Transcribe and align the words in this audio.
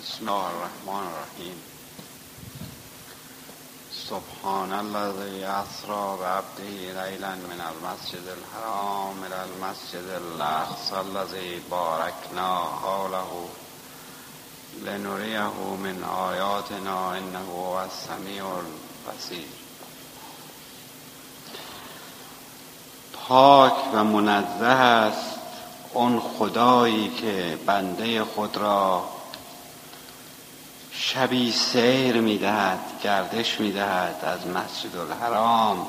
بسم 0.00 0.28
الله 0.28 0.46
الرحمن 0.46 1.06
الرحیم 1.06 1.56
سبحان 3.92 4.72
الذي 4.72 5.44
اسرى 5.44 6.16
بعبده 6.20 7.02
ليلا 7.02 7.34
من 7.34 7.60
المسجد 7.70 8.26
الحرام 8.36 9.24
الى 9.24 9.44
المسجد 9.44 10.08
الاقصى 10.20 11.00
الذي 11.00 11.62
باركنا 11.70 12.64
حوله 12.82 13.48
لنريه 14.82 15.76
من 15.84 16.04
آیاتنا 16.04 17.16
انه 17.18 17.44
هو 17.56 17.78
السمیع 17.78 18.44
البصیر 18.44 19.48
پاک 23.28 23.94
و 23.94 24.04
منزه 24.04 24.66
است. 24.66 25.38
اون 25.94 26.20
خدایی 26.20 27.08
که 27.08 27.58
بنده 27.66 28.24
خود 28.24 28.56
را 28.56 29.19
شبی 31.02 31.52
سیر 31.52 32.20
می‌دهد 32.20 32.78
گردش 33.02 33.60
می‌دهد 33.60 34.24
از 34.24 34.46
مسجد 34.46 34.96
الحرام. 34.96 35.86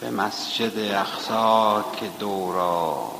به 0.00 0.10
مسجد 0.10 0.72
اقصا 0.78 1.84
که 2.00 2.08
دورا 2.18 3.10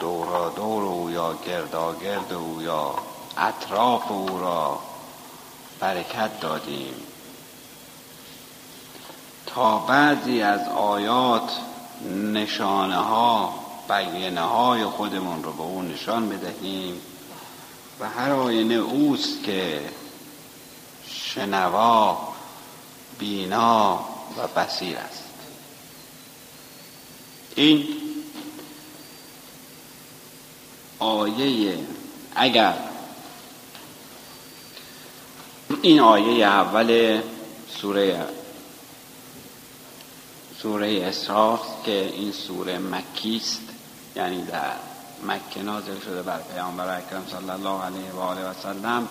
دورا 0.00 0.48
دور 0.48 0.82
او 0.82 1.10
یا 1.10 1.34
گردا 1.46 1.94
گرد 1.94 2.32
او 2.32 2.62
یا 2.62 2.94
اطراف 3.36 4.10
او 4.10 4.38
را 4.38 4.78
برکت 5.80 6.40
دادیم. 6.40 6.94
تا 9.46 9.78
بعضی 9.78 10.42
از 10.42 10.68
آیات 10.68 11.50
نشانه 12.32 12.96
ها 12.96 13.54
بیانه 13.88 14.40
های 14.40 14.84
خودمون 14.84 15.44
رو 15.44 15.52
به 15.52 15.62
اون 15.62 15.88
نشان 15.88 16.28
بدهیم. 16.28 17.00
و 18.00 18.08
هر 18.08 18.32
آینه 18.32 18.74
اوست 18.74 19.44
که 19.44 19.80
شنوا 21.06 22.34
بینا 23.18 24.04
و 24.38 24.48
بسیر 24.56 24.96
است. 24.96 25.24
این 27.54 27.88
آیه 30.98 31.78
اگر 32.34 32.74
این 35.82 36.00
آیه 36.00 36.46
اول 36.46 37.20
سوره 37.80 38.26
سوره 40.62 41.02
اسراء 41.02 41.58
که 41.84 42.12
این 42.14 42.32
سوره 42.32 42.78
مکی 42.78 43.36
است 43.36 43.62
یعنی 44.16 44.44
در 44.44 44.91
مکه 45.26 45.62
نازل 45.62 46.00
شده 46.00 46.22
بر 46.22 46.38
پیامبر 46.38 46.96
اکرم 46.98 47.26
صلی 47.30 47.50
الله 47.50 47.84
علیه 47.84 48.12
و 48.12 48.20
آله 48.20 48.50
و 48.50 48.52
سلم 48.62 49.08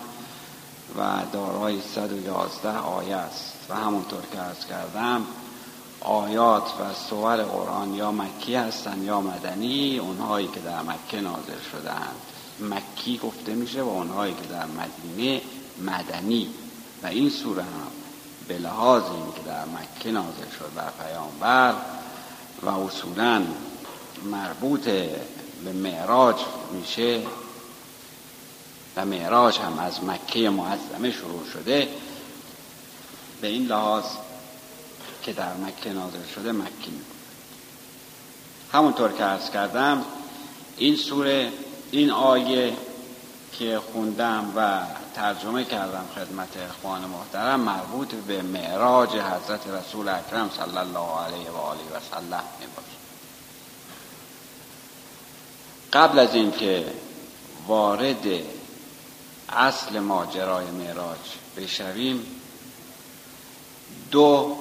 و 0.98 1.18
دارای 1.32 1.80
111 1.80 2.78
آیه 2.78 3.16
است 3.16 3.54
و 3.68 3.74
همونطور 3.74 4.20
که 4.32 4.38
عرض 4.38 4.66
کردم 4.66 5.26
آیات 6.00 6.62
و 6.62 6.94
سور 7.10 7.36
قرآن 7.36 7.94
یا 7.94 8.12
مکی 8.12 8.54
هستند 8.54 9.04
یا 9.04 9.20
مدنی 9.20 9.98
اونهایی 9.98 10.48
که 10.48 10.60
در 10.60 10.82
مکه 10.82 11.20
نازل 11.20 11.60
شدهاند. 11.72 12.16
مکی 12.60 13.18
گفته 13.18 13.54
میشه 13.54 13.82
و 13.82 13.88
اونهایی 13.88 14.34
که 14.34 14.48
در 14.48 14.66
مدینه 14.66 15.42
مدنی. 15.80 16.48
و 17.02 17.06
این 17.06 17.30
سوره 17.30 17.62
هم 17.62 17.90
به 18.48 18.58
لحاظ 18.58 19.02
این 19.02 19.32
که 19.36 19.42
در 19.46 19.64
مکه 19.64 20.10
نازل 20.10 20.50
شد 20.58 20.70
بر 20.76 20.90
پیامبر 21.06 21.74
و 22.62 22.68
اصولا 22.68 23.42
مربوط 24.24 24.88
به 25.64 25.72
معراج 25.72 26.36
میشه 26.72 27.22
و 28.96 29.04
معراج 29.04 29.58
هم 29.58 29.78
از 29.78 30.04
مکه 30.04 30.50
معظمه 30.50 31.12
شروع 31.12 31.44
شده. 31.52 31.88
به 33.40 33.48
این 33.48 33.66
لحاظ 33.66 34.04
که 35.22 35.32
در 35.32 35.54
مکه 35.54 35.92
نازل 35.92 36.24
شده 36.34 36.52
مکی 36.52 36.90
می 36.90 37.00
همونطور 38.72 39.12
که 39.12 39.24
عرض 39.24 39.50
کردم 39.50 40.04
این 40.76 40.96
سوره 40.96 41.52
این 41.90 42.10
آیه 42.10 42.76
که 43.52 43.80
خوندم 43.92 44.52
و 44.56 44.80
ترجمه 45.14 45.64
کردم 45.64 46.04
خدمت 46.14 46.56
اخوان 46.56 47.04
محترم 47.04 47.60
مربوط 47.60 48.14
به 48.14 48.42
معراج 48.42 49.10
حضرت 49.10 49.66
رسول 49.66 50.08
اکرم 50.08 50.50
صلی 50.56 50.78
الله 50.78 51.18
علیه 51.26 51.50
و 51.50 51.56
آله 51.56 51.80
و 51.80 52.00
سلم 52.10 52.44
می 52.60 52.66
قبل 55.92 56.18
از 56.18 56.34
اینکه 56.34 56.84
وارد 57.66 58.26
اصل 59.48 59.98
ماجرای 59.98 60.66
معراج 60.70 61.18
بشویم 61.56 62.26
دو 64.10 64.56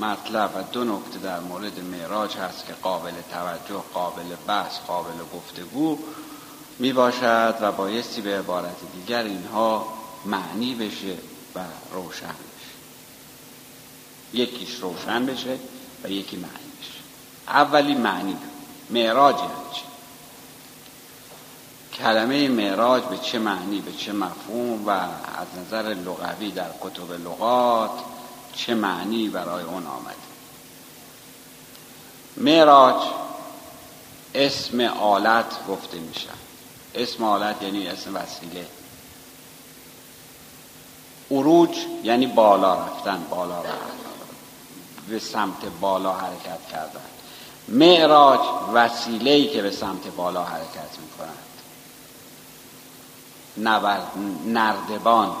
مطلب 0.00 0.50
و 0.56 0.62
دو 0.72 0.84
نکته 0.84 1.18
در 1.18 1.40
مورد 1.40 1.80
معراج 1.80 2.36
هست 2.36 2.66
که 2.66 2.72
قابل 2.82 3.12
توجه 3.32 3.82
قابل 3.94 4.36
بحث 4.46 4.78
قابل 4.86 5.18
گفتگو 5.34 5.98
می 6.78 6.92
باشد 6.92 7.54
و 7.60 7.72
بایستی 7.72 8.20
به 8.20 8.38
عبارت 8.38 8.76
دیگر 8.94 9.22
اینها 9.22 9.86
معنی 10.24 10.74
بشه 10.74 11.16
و 11.54 11.60
روشن 11.92 12.26
بشه. 12.26 12.74
یکیش 14.42 14.74
روشن 14.74 15.26
بشه 15.26 15.58
و 16.04 16.10
یکی 16.10 16.36
معنی 16.36 16.72
بشه. 16.80 17.00
اولی 17.48 17.94
معنی 17.94 18.36
معراج 18.90 19.36
یعنی 19.36 19.50
چی؟ 19.74 19.93
کلمه 21.94 22.48
معراج 22.48 23.02
به 23.02 23.18
چه 23.18 23.38
معنی 23.38 23.80
به 23.80 23.92
چه 23.92 24.12
مفهوم 24.12 24.86
و 24.86 24.90
از 24.90 25.46
نظر 25.66 25.82
لغوی 25.82 26.50
در 26.50 26.70
کتب 26.80 27.12
لغات 27.12 27.90
چه 28.54 28.74
معنی 28.74 29.28
برای 29.28 29.64
اون 29.64 29.86
آمده 29.86 30.14
معراج 32.36 33.02
اسم 34.34 34.80
آلت 34.80 35.66
گفته 35.68 35.98
میشه. 35.98 36.28
اسم 36.94 37.24
آلت 37.24 37.62
یعنی 37.62 37.86
اسم 37.86 38.16
وسیله. 38.16 38.66
اروج 41.30 41.76
یعنی 42.02 42.26
بالا 42.26 42.74
رفتن 42.74 43.26
بالا 43.30 43.58
رفتن. 43.58 44.04
به 45.08 45.18
سمت 45.18 45.64
بالا 45.80 46.12
حرکت 46.12 46.68
کردن. 46.72 47.00
معراج 47.68 48.40
وسیله 48.74 49.46
که 49.46 49.62
به 49.62 49.70
سمت 49.70 50.06
بالا 50.16 50.44
حرکت 50.44 50.98
می‌کنن. 51.00 51.53
نردبان. 54.46 55.36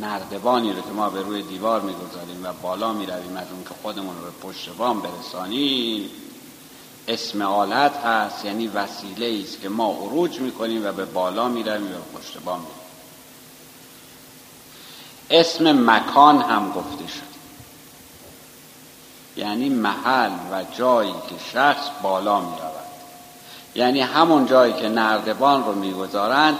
نردبانی 0.00 0.72
رو 0.72 0.80
که 0.80 0.90
ما 0.90 1.10
به 1.10 1.22
روی 1.22 1.42
دیوار 1.42 1.80
می‌گذاریم 1.80 2.44
و 2.44 2.52
بالا 2.62 2.92
می‌رویم 2.92 3.36
از 3.36 3.46
اون 3.52 3.64
که 3.64 3.70
خودمون 3.82 4.16
رو 4.16 4.24
به 4.24 4.30
پشت 4.30 4.68
بام 4.68 5.00
برسانیم 5.00 6.10
اسم 7.08 7.42
آلت 7.42 7.96
هست 7.96 8.44
یعنی 8.44 8.66
وسیله 8.66 9.42
است 9.42 9.60
که 9.60 9.68
ما 9.68 9.92
عروج 9.92 10.40
می‌کنیم 10.40 10.86
و 10.86 10.92
به 10.92 11.04
بالا 11.04 11.48
می‌رویم 11.48 11.86
و 11.86 11.88
به 11.88 12.18
پشت 12.18 12.38
بام 12.38 12.58
می‌رویم. 12.58 12.78
اسم 15.30 15.90
مکان 15.90 16.42
هم 16.42 16.72
گفته 16.72 17.06
شد. 17.06 17.38
یعنی 19.36 19.68
محل 19.68 20.30
و 20.52 20.64
جایی 20.76 21.12
که 21.12 21.34
شخص 21.52 21.86
بالا 22.02 22.40
می‌رود. 22.40 22.62
یعنی 23.74 24.00
همون 24.00 24.46
جایی 24.46 24.72
که 24.72 24.88
نردبان 24.88 25.64
رو 25.64 25.74
می‌گذارند 25.74 26.58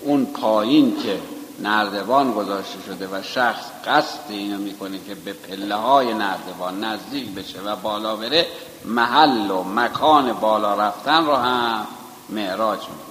اون 0.00 0.26
پایین 0.26 1.02
که 1.02 1.20
نردبان 1.58 2.32
گذاشته 2.32 2.78
شده 2.86 3.08
و 3.08 3.22
شخص 3.22 3.64
قصد 3.86 4.20
اینو 4.28 4.58
می‌کنه 4.58 4.98
که 5.06 5.14
به 5.14 5.32
پله 5.32 5.74
های 5.74 6.14
نردبان 6.14 6.84
نزدیک 6.84 7.34
بشه 7.34 7.60
و 7.60 7.76
بالا 7.76 8.16
بره 8.16 8.46
محل 8.84 9.50
و 9.50 9.62
مکان 9.62 10.32
بالا 10.32 10.74
رفتن 10.74 11.26
رو 11.26 11.34
هم 11.34 11.86
معراج 12.28 12.80
می‌گوید 12.80 13.08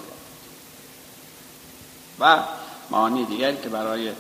و 2.20 2.44
معانی 2.92 3.26
دیگری 3.26 3.58
که 3.58 3.70
برای 3.70 4.12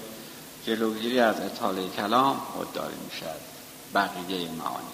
جلوگیری 0.65 1.19
از 1.19 1.36
اطاله 1.42 1.89
کلام 1.89 2.42
خودداری 2.56 2.95
می‌شد 3.06 3.39
بقیه 3.94 4.50
معانی. 4.51 4.88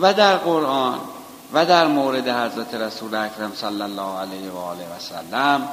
و 0.00 0.14
در 0.14 0.36
قرآن 0.36 1.00
و 1.52 1.66
در 1.66 1.86
مورد 1.86 2.28
حضرت 2.28 2.74
رسول 2.74 3.14
اکرم 3.14 3.52
صلی 3.54 3.82
الله 3.82 4.18
علیه 4.18 4.50
و 4.50 4.56
آله 4.58 4.84
و 4.84 4.98
سلم 4.98 5.68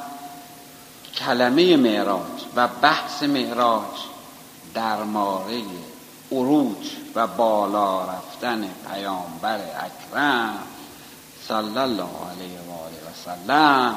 کلمه 1.16 1.78
معراج 1.78 2.46
و 2.56 2.68
بحث 2.82 3.24
معراج 3.24 3.84
در 4.74 5.04
مورد 5.04 5.64
عروج 6.32 6.92
و 7.16 7.28
بالا 7.28 8.02
رفتن 8.02 8.70
پیامبر 8.92 9.60
اکرم 9.60 10.60
صلی 11.48 11.78
الله 11.78 12.10
علیه 12.32 12.60
و 12.68 12.72
آله 12.72 13.00
و 13.08 13.14
سلم 13.26 13.96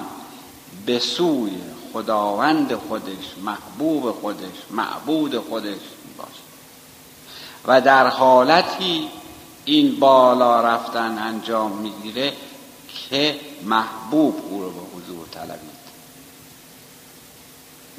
به 0.86 0.98
سوی 0.98 1.52
خداوند 1.92 2.74
خودش 2.74 3.34
محبوب 3.42 4.10
خودش 4.10 4.56
معبود 4.70 5.38
خودش 5.38 5.80
باشه 6.18 6.42
و 7.66 7.80
در 7.80 8.06
حالتی 8.06 9.08
این 9.64 10.00
بالا 10.00 10.60
رفتن 10.60 11.18
انجام 11.18 11.72
می‌گیره 11.72 12.32
که 13.10 13.40
محبوب 13.64 14.34
او 14.50 14.62
رو 14.62 14.70
به 14.70 14.80
حضور 14.96 15.26
طلبید. 15.28 15.82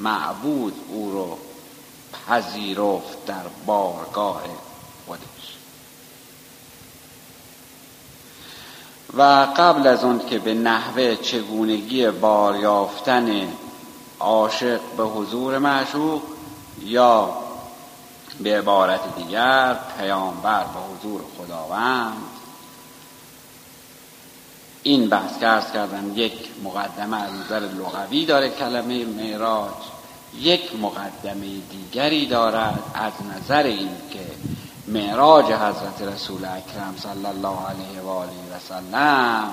معبود 0.00 0.74
او 0.88 1.10
رو 1.10 1.38
پذیرفت 2.28 3.26
در 3.26 3.42
بارگاه 3.66 4.42
خودش. 5.06 5.56
و 9.16 9.22
قبل 9.56 9.86
از 9.86 10.04
اون 10.04 10.26
که 10.26 10.38
به 10.38 10.54
نحوه 10.54 11.16
چگونگی 11.16 12.10
بار 12.10 12.56
یافتن 12.56 13.48
عاشق 14.20 14.80
به 14.96 15.04
حضور 15.04 15.58
معشوق 15.58 16.22
یا 16.82 17.43
به 18.40 18.58
عبارت 18.58 19.00
دیگر 19.16 19.76
پیامبر 19.98 20.64
به 20.64 20.80
حضور 20.80 21.20
خداوند. 21.38 22.16
این 24.82 25.08
بحث 25.08 25.38
که 25.38 25.48
ارز 25.48 25.72
کردم 25.72 26.12
یک 26.14 26.32
مقدمه 26.64 27.22
از 27.22 27.30
نظر 27.32 27.60
لغوی 27.60 28.26
داره 28.26 28.50
کلمه 28.50 29.04
معراج 29.04 29.74
یک 30.40 30.76
مقدمه 30.82 31.46
دیگری 31.70 32.26
دارد 32.26 32.82
از 32.94 33.12
نظر 33.36 33.62
این 33.62 33.90
که 34.10 34.26
معراج 34.88 35.44
حضرت 35.44 36.02
رسول 36.02 36.44
اکرم 36.44 36.94
صلی 36.98 37.26
الله 37.26 37.58
علیه 37.66 38.00
و 38.00 38.08
آله 38.08 38.30
و 38.30 38.58
سلم 38.68 39.50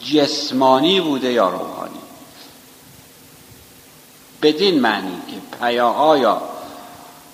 جسمانی 0.00 1.00
بوده 1.00 1.32
یا 1.32 1.48
روحانی؟ 1.48 2.05
بدین 4.46 4.80
معنی 4.80 5.22
که 5.30 5.56
پیا 5.58 5.88
آیا 5.88 6.42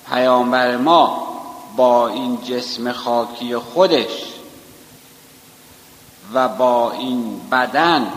پیامبر 0.08 0.76
ما 0.76 1.28
با 1.76 2.08
این 2.08 2.38
جسم 2.44 2.92
خاکی 2.92 3.56
خودش 3.56 4.32
و 6.34 6.48
با 6.48 6.92
این 6.92 7.40
بدن 7.52 8.12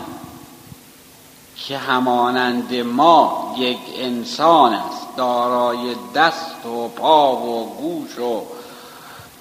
که 1.56 1.78
همانند 1.78 2.74
ما 2.74 3.54
یک 3.58 3.78
انسان 3.96 4.72
است 4.72 5.16
دارای 5.16 5.96
دست 6.14 6.66
و 6.66 6.88
پا 6.88 7.36
و 7.36 7.76
گوش 7.80 8.18
و 8.18 8.42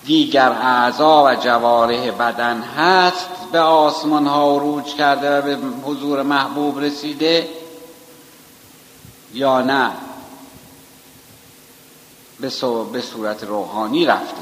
دیگر 0.05 0.51
اعضا 0.51 1.23
و 1.23 1.35
جوارح 1.35 2.11
بدن 2.11 2.61
هست 2.61 3.29
به 3.51 3.59
آسمان 3.59 4.27
ها 4.27 4.55
عروج 4.55 4.95
کرده 4.95 5.37
و 5.37 5.41
به 5.41 5.57
حضور 5.85 6.23
محبوب 6.23 6.79
رسیده. 6.79 7.64
یا 9.35 9.61
نه 9.61 9.91
به 12.91 13.01
صورت 13.01 13.43
روحانی 13.43 14.05
رفته. 14.05 14.41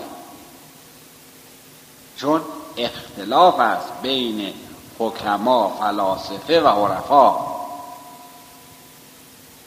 چون 2.18 2.42
اختلاف 2.78 3.60
است 3.60 3.88
بین 4.02 4.54
حکما 5.00 5.78
فلاسفه 5.80 6.62
و 6.62 6.68
عرفا. 6.68 7.36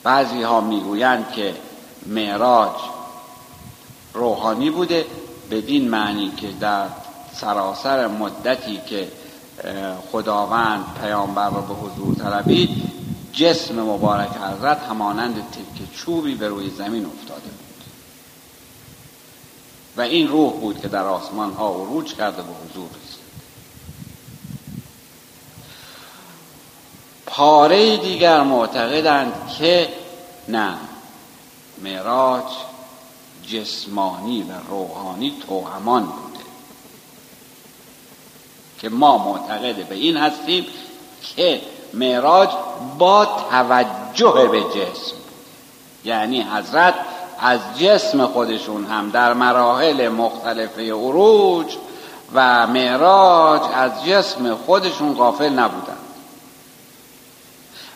بعضی 0.02 0.42
ها 0.42 0.60
می‌گویند 0.60 1.32
که 1.32 1.54
معراج 2.06 2.72
روحانی 4.14 4.70
بوده 4.70 5.06
بدین 5.50 5.88
معنی 5.88 6.30
که 6.36 6.52
در 6.60 6.86
سراسر 7.34 8.06
مدتی 8.06 8.80
که 8.88 9.12
خداوند 10.12 10.84
پیامبر 11.02 11.50
را 11.50 11.60
به 11.60 11.74
حضور 11.74 12.14
طلبید 12.14 12.95
جسم 13.36 13.82
مبارک 13.82 14.30
حضرت 14.30 14.82
همانند 14.82 15.50
تکه 15.50 15.96
چوبی 15.96 16.34
به 16.34 16.48
روی 16.48 16.70
زمین 16.70 17.06
افتاده 17.06 17.40
بود. 17.40 17.84
و 19.96 20.00
این 20.00 20.28
روح 20.28 20.52
بود 20.52 20.80
که 20.80 20.88
در 20.88 21.04
آسمان 21.04 21.52
ها 21.52 21.70
عروج 21.70 22.14
کرده 22.14 22.42
به 22.42 22.48
حضور 22.48 22.88
رسید. 22.88 23.26
پاره 27.26 27.96
دیگر 27.96 28.42
معتقدند 28.42 29.32
که 29.58 29.88
نه 30.48 30.74
معراج 31.82 32.44
جسمانی 33.46 34.42
و 34.42 34.52
روحانی 34.68 35.34
توهمان 35.46 36.02
بوده. 36.02 36.44
که 38.78 38.88
ما 38.88 39.18
معتقد 39.18 39.88
به 39.88 39.94
این 39.94 40.16
هستیم 40.16 40.66
که 41.36 41.62
معراج 41.96 42.48
با 42.98 43.28
توجه 43.50 44.48
به 44.52 44.60
جسم. 44.60 45.16
یعنی 46.04 46.42
حضرت 46.42 46.94
از 47.40 47.60
جسم 47.78 48.26
خودشون 48.26 48.84
هم 48.84 49.10
در 49.10 49.32
مراحل 49.32 50.08
مختلف 50.08 50.78
عروج 50.78 51.76
و 52.34 52.66
معراج 52.66 53.60
از 53.74 54.04
جسم 54.04 54.54
خودشون 54.54 55.14
غافل 55.14 55.48
نبودن. 55.48 55.96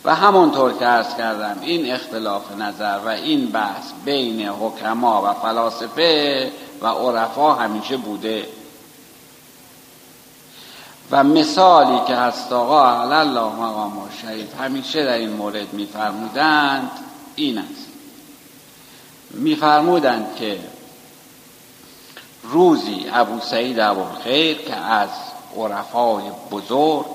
و 0.05 0.15
همونطور 0.15 0.73
که 0.73 0.87
ارز 0.87 1.17
کردم 1.17 1.57
این 1.61 1.93
اختلاف 1.93 2.43
نظر 2.59 2.99
و 3.05 3.09
این 3.09 3.47
بحث 3.47 3.85
بین 4.05 4.49
حکما 4.49 5.23
و 5.23 5.33
فلاسفه 5.33 6.53
و 6.83 6.87
عرفا 6.87 7.55
همیشه 7.55 7.97
بوده. 7.97 8.47
و 11.11 11.25
مثالی 11.25 12.01
که 12.07 12.17
هست 12.17 12.53
آقا 12.53 13.01
الله 13.01 13.41
مقام 13.41 13.99
و 13.99 14.09
شریف 14.23 14.61
همیشه 14.61 15.05
در 15.05 15.13
این 15.13 15.31
مورد 15.31 15.73
میفرمودند 15.73 16.91
این 17.37 17.59
است. 17.59 17.87
میفرمودند 19.31 20.37
که 20.37 20.61
روزی 22.43 23.07
ابو 23.13 23.41
سعید 23.41 23.81
خیر 24.25 24.59
که 24.59 24.77
از 24.77 25.09
عرفای 25.57 26.25
بزرگ 26.51 27.07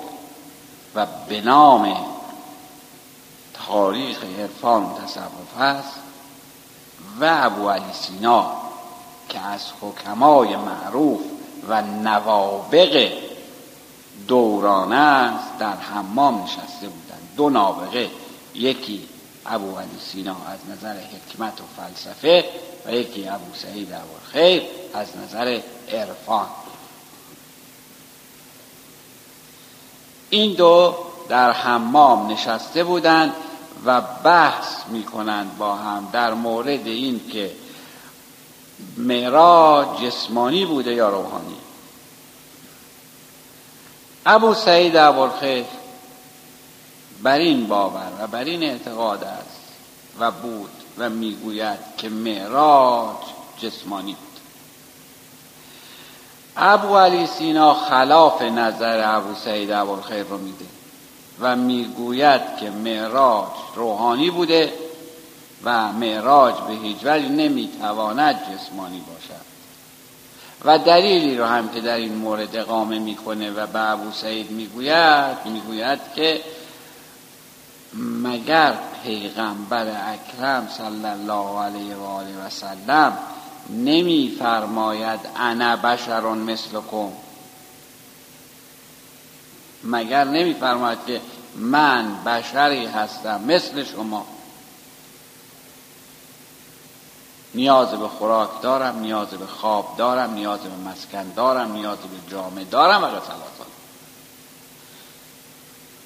و 0.95 1.07
به 1.29 1.41
نام 1.41 1.95
تاریخ 3.67 4.23
عرفان 4.39 4.93
تصوف 5.03 5.59
است 5.59 5.99
و 7.19 7.39
ابو 7.43 7.69
علی 7.69 7.93
سینا 7.93 8.51
که 9.29 9.39
از 9.39 9.61
حکمای 9.81 10.55
معروف 10.55 11.21
و 11.69 11.81
نوابق 11.81 13.24
دوران 14.27 14.93
است 14.93 15.57
در 15.59 15.75
حمام 15.75 16.43
نشسته 16.43 16.87
بودند 16.87 17.29
دو 17.37 17.49
نابغه 17.49 18.09
یکی 18.53 19.07
ابو 19.45 19.77
علی 19.77 19.99
سینا 19.99 20.35
از 20.47 20.59
نظر 20.77 20.95
حکمت 20.99 21.61
و 21.61 21.63
فلسفه 21.77 22.45
و 22.85 22.93
یکی 22.93 23.27
ابو 23.27 23.53
سعید 23.53 23.89
خیر 24.31 24.63
از 24.93 25.07
نظر 25.17 25.59
عرفان. 25.91 26.47
این 30.29 30.53
دو 30.53 30.95
در 31.29 31.51
حمام 31.51 32.31
نشسته 32.31 32.83
بودند 32.83 33.33
و 33.85 34.01
بحث 34.23 34.87
می‌کنند 34.87 35.57
با 35.57 35.75
هم 35.75 36.07
در 36.11 36.33
مورد 36.33 36.87
این 36.87 37.21
که 37.31 37.51
معراج 38.97 40.01
جسمانی 40.01 40.65
بوده 40.65 40.93
یا 40.93 41.09
روحانی. 41.09 41.57
ابو 44.25 44.53
سعید 44.53 44.97
ابوالخیر 44.97 45.65
بر 47.23 47.37
این 47.37 47.67
باور 47.67 48.11
و 48.19 48.27
بر 48.27 48.43
این 48.43 48.63
اعتقاد 48.63 49.23
است 49.23 49.65
و 50.19 50.31
بود 50.31 50.69
و 50.97 51.09
می‌گوید 51.09 51.79
که 51.97 52.09
معراج 52.09 53.17
جسمانی 53.61 54.11
بود. 54.13 54.41
ابو 56.57 56.97
علی 56.97 57.27
سینا 57.27 57.73
خلاف 57.73 58.41
نظر 58.41 59.15
ابو 59.17 59.35
سعید 59.35 59.71
ابوالخیر 59.71 60.23
رو 60.23 60.37
میده 60.37 60.65
و 61.39 61.55
می‌گوید 61.55 62.41
که 62.59 62.69
معراج 62.69 63.49
روحانی 63.75 64.29
بوده 64.29 64.73
و 65.63 65.91
معراج 65.91 66.55
به 66.55 66.73
هیچ 66.73 66.97
وجه 67.03 67.29
نمی‌تواند 67.29 68.35
جسمانی 68.35 68.99
باشد. 68.99 69.45
و 70.65 70.77
دلیلی 70.77 71.37
رو 71.37 71.45
هم 71.45 71.69
که 71.69 71.81
در 71.81 71.95
این 71.95 72.15
مورد 72.15 72.55
اقامه 72.55 72.99
می‌کنه 72.99 73.51
و 73.51 73.67
به 73.67 73.91
ابو 73.91 74.11
سعید 74.11 74.51
می‌گوید 74.51 75.37
می‌گوید 75.45 75.99
که 76.15 76.41
مگر 78.23 78.73
پیغمبر 79.03 79.87
اکرم 79.87 80.67
صلی 80.77 81.05
الله 81.05 81.59
علیه 81.59 81.95
و 81.95 82.03
آله 82.03 82.45
و 82.45 82.49
سلم 82.49 83.17
نمیفرماید 83.69 85.19
انا 85.35 85.75
بشر 85.75 86.21
مثلکم؟ 86.21 87.09
مگر 89.83 90.23
نمیفرماید 90.23 90.99
که 91.07 91.21
من 91.55 92.23
بشری 92.25 92.85
هستم 92.85 93.41
مثل 93.47 93.83
شما؟ 93.83 94.25
نیاز 97.55 97.91
به 97.91 98.07
خوراک 98.07 98.49
دارم 98.61 98.99
نیاز 98.99 99.27
به 99.27 99.45
خواب 99.45 99.95
دارم 99.97 100.33
نیاز 100.33 100.59
به 100.59 100.89
مسکن 100.89 101.33
دارم 101.35 101.71
نیاز 101.71 101.97
به 101.97 102.31
جامعه 102.31 102.63
دارم 102.63 103.03
و 103.03 103.07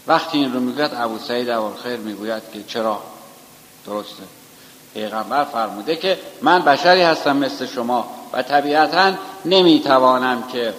وقتی 0.08 0.38
این 0.38 0.54
رو 0.54 0.60
می‌گوید 0.60 0.92
ابو 0.94 1.20
سعید 1.20 1.48
خیر 1.84 1.98
می‌گوید 1.98 2.44
که 2.54 2.64
چرا؟ 2.64 3.02
درسته. 3.86 4.24
پیغمبر 4.94 5.44
فرموده 5.44 5.96
که 5.96 6.20
من 6.42 6.62
بشری 6.62 7.02
هستم 7.02 7.38
مثل 7.38 7.66
شما 7.66 8.10
و 8.34 8.44
طبیعتا 8.44 9.14
نمی‌توانم 9.46 10.44
که 10.44 10.74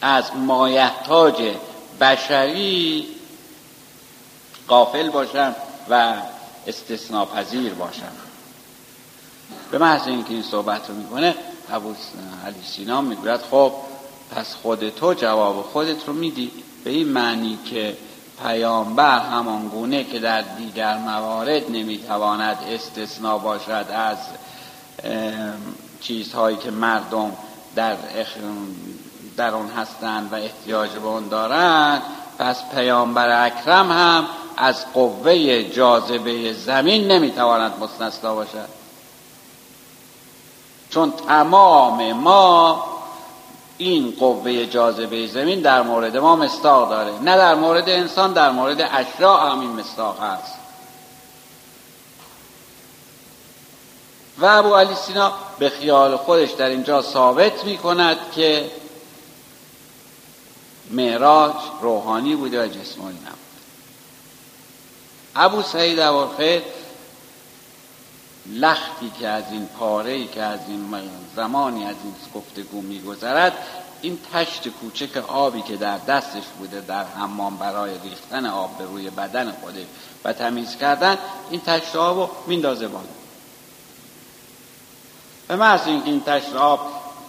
از 0.00 0.36
مایحتاج 0.36 1.54
بشری 2.00 3.06
قافل 4.68 5.10
باشم 5.10 5.54
و 5.90 6.14
استثناپذیر 6.66 7.74
باشم. 7.74 8.29
به 9.70 9.78
محض 9.78 10.08
اینکه 10.08 10.34
این 10.34 10.42
صحبت 10.42 10.88
رو 10.88 10.94
می‌کنه 10.94 11.34
ابو 11.72 11.94
علی 12.46 12.62
سینا 12.64 13.00
می‌گوید 13.00 13.40
خب 13.50 13.72
پس 14.36 14.54
خود 14.54 14.88
تو 14.88 15.14
جواب 15.14 15.62
خودت 15.62 16.06
رو 16.06 16.12
میدی. 16.12 16.50
به 16.84 16.90
این 16.90 17.08
معنی 17.08 17.58
که 17.64 17.96
پیامبر 18.42 19.18
همان 19.18 19.68
گونه 19.68 20.04
که 20.04 20.18
در 20.18 20.40
دیگر 20.40 20.98
موارد 20.98 21.70
نمی‌تواند 21.70 22.58
استثنا 22.68 23.38
باشد 23.38 23.86
از 23.94 24.18
چیزهایی 26.00 26.56
که 26.56 26.70
مردم 26.70 27.32
در 27.76 27.96
در 29.36 29.54
اون 29.54 29.70
هستند 29.70 30.32
و 30.32 30.34
احتیاج 30.34 30.90
به 30.90 31.06
اون 31.06 31.28
دارند 31.28 32.02
پس 32.38 32.56
پیامبر 32.74 33.46
اکرم 33.46 33.90
هم 33.90 34.26
از 34.56 34.92
قوه 34.92 35.62
جاذبه 35.62 36.52
زمین 36.52 37.10
نمی‌تواند 37.10 37.72
مستثنا 37.80 38.34
باشد. 38.34 38.79
چون 40.90 41.12
تمام 41.28 42.12
ما 42.12 42.84
این 43.78 44.16
قوه 44.18 44.66
جاذبه 44.66 45.26
زمین 45.26 45.60
در 45.60 45.82
مورد 45.82 46.16
ما 46.16 46.36
مستاق 46.36 46.90
داره. 46.90 47.18
نه 47.18 47.36
در 47.36 47.54
مورد 47.54 47.88
انسان 47.88 48.32
در 48.32 48.50
مورد 48.50 48.80
اشیاء 48.80 49.50
هم 49.50 49.60
این 49.60 49.70
مستاق 49.70 50.20
هست. 50.20 50.54
و 54.38 54.46
ابو 54.46 54.74
علی 54.74 54.94
سینا 54.94 55.32
به 55.58 55.68
خیال 55.68 56.16
خودش 56.16 56.50
در 56.50 56.68
اینجا 56.68 57.02
ثابت 57.02 57.64
می 57.64 57.78
کند 57.78 58.16
که 58.34 58.70
معراج 60.90 61.54
روحانی 61.82 62.36
بوده 62.36 62.64
و 62.64 62.66
جسمانی 62.66 63.18
نبود 63.18 63.38
ابو 65.36 65.62
سعید 65.62 66.00
خیر 66.36 66.62
لختی 68.50 69.12
که 69.20 69.28
از 69.28 69.44
این 69.50 69.66
پاره 69.66 70.10
ای 70.10 70.26
که 70.26 70.42
از 70.42 70.60
این 70.68 70.94
زمانی 71.36 71.84
از 71.84 71.96
این 72.04 72.14
گفتگو 72.34 72.80
میگذرد 72.80 73.52
این 74.02 74.18
تشت 74.32 74.68
کوچک 74.68 75.16
آبی 75.16 75.62
که 75.62 75.76
در 75.76 75.98
دستش 75.98 76.42
بوده 76.58 76.80
در 76.80 77.04
حمام 77.04 77.56
برای 77.56 77.92
ریختن 78.04 78.46
آب 78.46 78.78
به 78.78 78.84
روی 78.84 79.10
بدن 79.10 79.52
خودش 79.62 79.86
و 80.24 80.32
تمیز 80.32 80.76
کردن 80.76 81.18
این 81.50 81.60
تشت 81.60 81.96
آب 81.96 82.16
رو 82.16 82.30
میندازه 82.46 82.88
بالا. 82.88 83.04
به 85.48 85.56
محض 85.56 85.86
این 85.86 86.22
تشت 86.26 86.54
آب 86.54 86.80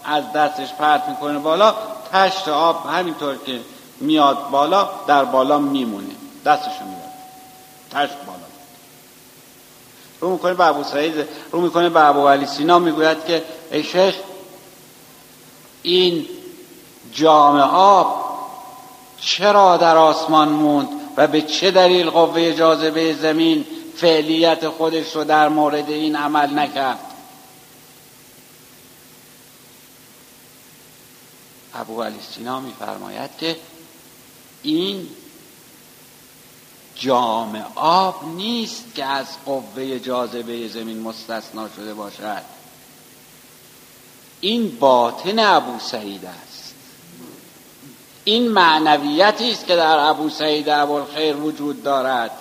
از 0.03 0.33
دستش 0.33 0.73
پرت 0.73 1.09
می‌کنه 1.09 1.39
بالا 1.39 1.75
تشت 2.11 2.47
آب 2.47 2.85
همینطور 2.85 3.37
که 3.45 3.61
میاد 3.99 4.49
بالا 4.49 4.89
در 5.07 5.25
بالا 5.25 5.59
میمونه. 5.59 6.15
دستشو 6.45 6.85
میاد 6.85 7.11
تشت 7.91 8.17
بالا. 8.25 8.50
رو 10.21 10.29
می‌کنه 10.29 10.53
به 10.53 10.65
ابو 10.65 10.83
سعید 10.83 11.27
رو 11.51 11.61
می‌کنه 11.61 11.89
به 11.89 12.05
ابو 12.05 12.27
علی 12.27 12.45
سینا 12.45 12.79
می‌گوید 12.79 13.25
که 13.25 13.43
ای 13.71 13.83
شیخ 13.83 14.15
این 15.83 16.25
جام 17.13 17.59
آب 17.59 18.31
چرا 19.19 19.77
در 19.77 19.97
آسمان 19.97 20.49
موند 20.49 20.87
و 21.17 21.27
به 21.27 21.41
چه 21.41 21.71
دلیل 21.71 22.09
قوه 22.09 22.53
جاذبه 22.53 23.13
زمین 23.13 23.65
فعلیت 23.95 24.69
خودش 24.69 25.15
رو 25.15 25.23
در 25.23 25.49
مورد 25.49 25.89
این 25.89 26.15
عمل 26.15 26.59
نکرد؟ 26.59 26.99
ابو 31.75 32.03
علی 32.03 32.19
سینا 32.35 32.59
میفرماید 32.59 33.29
که 33.39 33.55
این 34.63 35.07
جام 37.01 37.65
آب 37.75 38.15
نیست 38.36 38.96
که 38.96 39.05
از 39.05 39.25
قوه 39.46 40.00
جاذبه 40.00 40.67
زمین 40.67 41.00
مستثنا 41.00 41.70
شده 41.75 41.93
باشد. 41.93 42.41
این 44.41 44.77
باطن 44.79 45.39
ابو 45.39 45.79
سعید 45.79 46.25
است. 46.25 46.74
این 48.24 48.51
معنویتی 48.51 49.51
است 49.51 49.67
که 49.67 49.75
در 49.75 50.10
ابو 50.10 50.29
سعید 50.29 50.70
ابوالخیر 50.70 51.36
وجود 51.36 51.84
دارد. 51.84 52.31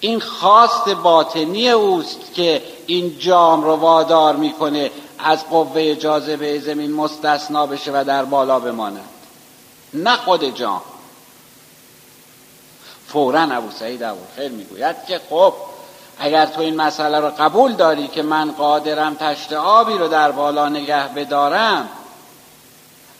این 0.00 0.20
خواست 0.20 0.88
باطنی 0.88 1.70
اوست 1.70 2.34
که 2.34 2.62
این 2.86 3.18
جام 3.18 3.64
رو 3.64 3.76
وادار 3.76 4.36
می‌کنه 4.36 4.90
از 5.18 5.46
قوه 5.46 5.94
جاذبه 5.94 6.60
زمین 6.60 6.92
مستثنا 6.92 7.66
بشه 7.66 7.90
و 7.94 8.04
در 8.04 8.24
بالا 8.24 8.60
بماند. 8.60 9.08
نه 9.94 10.16
خود 10.16 10.56
جام. 10.56 10.82
فورا 13.12 13.42
ابو 13.42 13.70
سعید 13.70 14.02
ابو 14.02 14.20
خیر 14.36 14.50
می‌گوید 14.50 14.96
که 15.08 15.20
خب 15.30 15.54
اگر 16.18 16.46
تو 16.46 16.60
این 16.60 16.76
مسئله 16.76 17.20
رو 17.20 17.28
قبول 17.38 17.72
داری 17.72 18.08
که 18.08 18.22
من 18.22 18.52
قادرم 18.52 19.14
تشت 19.14 19.52
آبی 19.52 19.98
رو 19.98 20.08
در 20.08 20.30
بالا 20.30 20.68
نگه 20.68 21.08
بدارم 21.08 21.88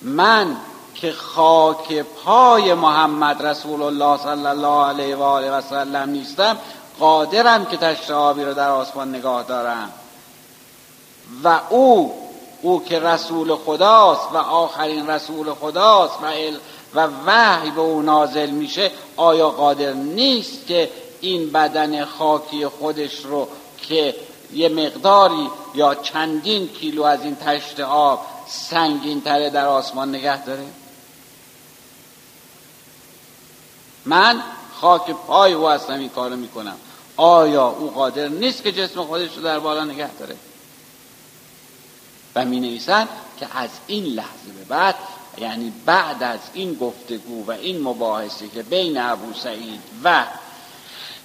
من 0.02 0.56
که 0.94 1.12
خاک 1.12 2.04
پای 2.24 2.74
محمد 2.74 3.46
رسول 3.46 3.82
الله 3.82 4.18
صلی 4.18 4.46
الله 4.46 4.86
علیه 4.86 5.16
و 5.16 5.22
آله 5.22 5.50
و 5.50 5.60
سلم 5.60 6.10
نیستم 6.10 6.56
قادرم 6.98 7.64
که 7.64 7.76
تشت 7.76 8.10
آبی 8.10 8.44
رو 8.44 8.54
در 8.54 8.70
آسمان 8.70 9.14
نگاه 9.14 9.42
دارم. 9.42 9.90
و 11.44 11.60
او 11.70 12.14
او 12.62 12.84
که 12.84 13.00
رسول 13.00 13.54
خداست 13.54 14.28
و 14.32 14.36
آخرین 14.36 15.10
رسول 15.10 15.54
خداست 15.54 16.14
و 16.22 16.26
و 16.94 17.08
وحی 17.26 17.70
به 17.70 17.80
او 17.80 18.02
نازل 18.02 18.50
میشه 18.50 18.90
آیا 19.16 19.50
قادر 19.50 19.92
نیست 19.92 20.66
که 20.66 20.90
این 21.20 21.52
بدن 21.52 22.04
خاکی 22.04 22.66
خودش 22.66 23.24
رو 23.24 23.48
که 23.78 24.14
یه 24.52 24.68
مقداری 24.68 25.50
یا 25.74 25.94
چندین 25.94 26.68
کیلو 26.68 27.02
از 27.02 27.22
این 27.24 27.36
تشت 27.36 27.80
آب 27.80 28.26
سنگین 28.46 29.20
تره 29.20 29.50
در 29.50 29.66
آسمان 29.66 30.08
نگه 30.08 30.44
داره؟ 30.44 30.64
من 34.04 34.42
خاک 34.80 35.10
پای 35.10 35.52
او 35.52 35.68
هستم 35.68 35.98
این 35.98 36.08
کارو 36.08 36.36
می‌کنم. 36.36 36.76
آیا 37.16 37.66
او 37.66 37.90
قادر 37.90 38.28
نیست 38.28 38.62
که 38.62 38.72
جسم 38.72 39.02
خودش 39.02 39.36
رو 39.36 39.42
در 39.42 39.58
بالا 39.58 39.84
نگه 39.84 40.14
داره؟ 40.14 40.36
و 42.34 42.44
می 42.44 42.60
نویسن 42.60 43.08
که 43.40 43.46
از 43.54 43.70
این 43.86 44.04
لحظه 44.04 44.52
به 44.58 44.64
بعد 44.64 44.94
یعنی 45.38 45.72
بعد 45.86 46.22
از 46.22 46.40
این 46.54 46.74
گفتگو 46.74 47.46
و 47.46 47.50
این 47.50 47.82
مباحثه 47.82 48.48
که 48.48 48.62
بین 48.62 48.98
ابو 48.98 49.32
سعید 49.34 49.80
و 50.04 50.26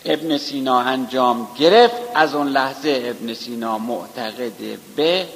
ابن 0.05 0.37
سینا 0.37 0.79
انجام 0.79 1.47
گرفت 1.59 1.95
از 2.15 2.35
اون 2.35 2.47
لحظه 2.47 3.01
ابن 3.05 3.33
سینا 3.33 3.77
معتقد 3.77 4.79
به 4.95 5.27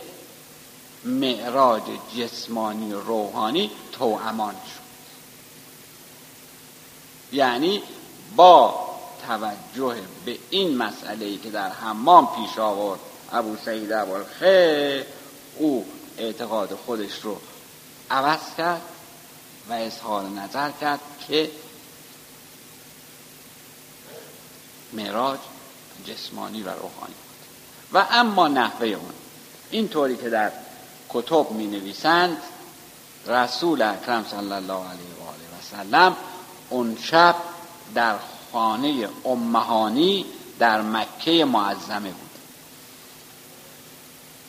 معراج 1.05 1.83
جسمانی 2.17 2.93
روحانی 2.93 3.71
امان 4.27 4.53
شد. 4.53 4.81
یعنی 7.35 7.83
با 8.35 8.87
توجه 9.27 9.95
به 10.25 10.37
این 10.49 10.77
مسئله 10.77 11.25
ای 11.25 11.37
که 11.37 11.49
در 11.49 11.69
حمام 11.69 12.29
پیش 12.35 12.59
آورد 12.59 12.99
ابو 13.31 13.57
سعید 13.65 13.91
خیر 14.39 15.05
او 15.57 15.85
اعتقاد 16.17 16.75
خودش 16.85 17.19
رو 17.23 17.37
عوض 18.11 18.39
کرد 18.57 18.81
و 19.69 19.73
اظهار 19.73 20.23
نظر 20.23 20.71
کرد 20.71 20.99
که 21.27 21.51
معراج 24.93 25.39
جسمانی 26.05 26.63
و 26.63 26.69
روحانی 26.69 27.13
بود. 27.13 27.47
و 27.93 28.07
اما 28.11 28.47
نحوه 28.47 28.87
اون. 28.87 29.13
اینطوری 29.71 30.17
که 30.17 30.29
در 30.29 30.51
کتب 31.09 31.51
می 31.51 31.67
نویسند 31.67 32.37
رسول 33.27 33.81
اکرم 33.81 34.25
صلی 34.31 34.51
الله 34.51 34.73
علیه 34.89 35.13
و 35.19 35.27
آله 35.27 35.47
و 35.59 35.61
سلم 35.71 36.17
اون 36.69 36.97
شب 37.03 37.35
در 37.95 38.15
خانه 38.51 39.09
امهانی 39.25 40.25
در 40.59 40.81
مکه 40.81 41.45
معظمه 41.45 42.11
بود. 42.11 42.29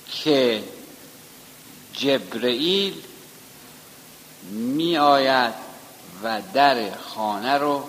که 0.07 0.64
جبرئیل 1.92 3.02
می 4.51 4.99
آید 4.99 5.55
و 6.23 6.43
در 6.55 6.97
خانه 6.97 7.59
رو 7.59 7.85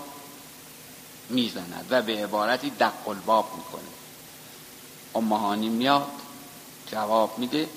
می‌زند 1.29 1.85
و 1.89 2.01
به 2.01 2.23
عبارتی 2.23 2.69
دق 2.69 3.07
الباب 3.07 3.51
می‌کنه 3.57 3.93
امهانی 5.15 5.69
میاد 5.69 6.11
جواب 6.91 7.39
میده 7.39 7.69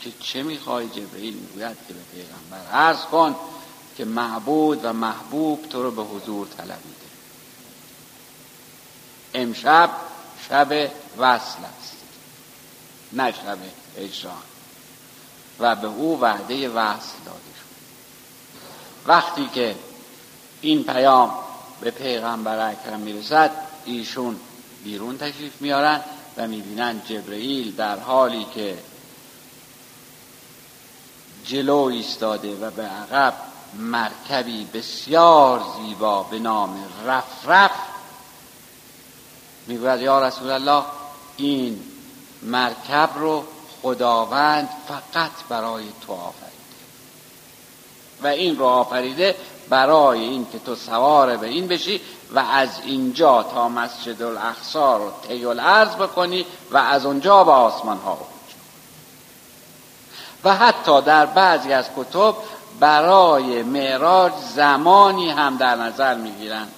که 0.00 0.12
چه 0.20 0.42
می‌خوای؟ 0.42 0.88
جبرئیل 0.88 1.34
می‌گوید 1.34 1.76
که 1.88 1.94
به 1.94 2.00
پیغمبر 2.00 2.70
عرض 2.72 3.00
کن 3.00 3.36
که 3.96 4.04
معبود 4.04 4.84
و 4.84 4.92
محبوب 4.92 5.68
تو 5.68 5.82
رو 5.82 5.90
به 5.90 6.02
حضور 6.02 6.46
طلبیده 6.46 7.06
امشب 9.34 9.90
شب 10.48 10.90
وصل 11.18 11.58
است 11.78 11.96
نه 13.12 13.32
شب 13.32 13.58
اجران 13.96 14.42
و 15.60 15.76
به 15.76 15.86
او 15.86 16.20
وعده 16.20 16.68
وصل 16.68 17.16
داده. 17.24 17.51
وقتی 19.06 19.50
که 19.54 19.76
این 20.60 20.84
پیام 20.84 21.30
به 21.80 21.90
پیغمبر 21.90 22.70
اکرم 22.70 23.00
می‌رسد 23.00 23.50
ایشون 23.84 24.36
بیرون 24.84 25.18
تشریف 25.18 25.60
میارن 25.60 26.00
و 26.36 26.46
می‌بینن 26.46 27.02
جبرئیل 27.08 27.76
در 27.76 27.98
حالی 27.98 28.46
که 28.54 28.78
جلو 31.44 31.76
ایستاده 31.76 32.56
و 32.56 32.70
به 32.70 32.82
عقب 32.82 33.34
مرکبی 33.74 34.64
بسیار 34.64 35.62
زیبا 35.76 36.22
به 36.22 36.38
نام 36.38 36.84
رفرف 37.06 37.70
می‌گوید 39.66 40.00
یا 40.00 40.26
رسول 40.26 40.50
الله 40.50 40.84
این 41.36 41.82
مرکب 42.42 43.10
رو 43.16 43.44
خداوند 43.82 44.68
فقط 44.88 45.30
برای 45.48 45.84
تو 46.06 46.12
و 48.22 48.26
این 48.26 48.58
رو 48.58 48.64
آفریده 48.64 49.36
برای 49.68 50.20
این 50.20 50.46
که 50.52 50.58
تو 50.58 50.74
سوار 50.74 51.36
به 51.36 51.46
این 51.46 51.66
بشی 51.66 52.00
و 52.34 52.38
از 52.38 52.68
اینجا 52.84 53.42
تا 53.42 53.68
مسجد 53.68 54.22
الاقصا 54.22 54.96
رو 54.96 55.12
طی 55.28 55.44
الارض 55.44 55.94
بکنی 55.96 56.46
و 56.70 56.76
از 56.76 57.06
اونجا 57.06 57.44
به 57.44 57.52
آسمان 57.52 57.98
ها 57.98 58.18
و 60.44 60.54
حتی 60.54 61.02
در 61.02 61.26
بعضی 61.26 61.72
از 61.72 61.84
کتب 61.96 62.34
برای 62.80 63.62
معراج 63.62 64.32
زمانی 64.54 65.30
هم 65.30 65.56
در 65.56 65.76
نظر 65.76 66.14
می‌گیرند 66.14 66.72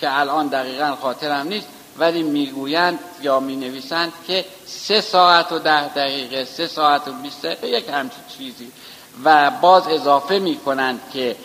که 0.00 0.18
الان 0.18 0.46
دقیقا 0.46 0.96
خاطرم 1.02 1.48
نیست 1.48 1.66
ولی 1.98 2.22
می‌گویند 2.22 2.98
یا 3.22 3.40
می 3.40 3.56
نویسند 3.56 4.12
که 4.26 4.44
سه 4.66 5.00
ساعت 5.00 5.52
و 5.52 5.58
ده 5.58 5.88
دقیقه 5.88 6.44
سه 6.44 6.66
ساعت 6.66 7.08
و 7.08 7.12
بیست 7.12 7.42
دقیقه 7.42 7.68
یک 7.68 7.88
همچین 7.88 8.22
چیزی. 8.38 8.72
و 9.24 9.50
باز 9.50 9.88
اضافه 9.88 10.38
می 10.38 10.56
کنند 10.56 11.00
که 11.12 11.36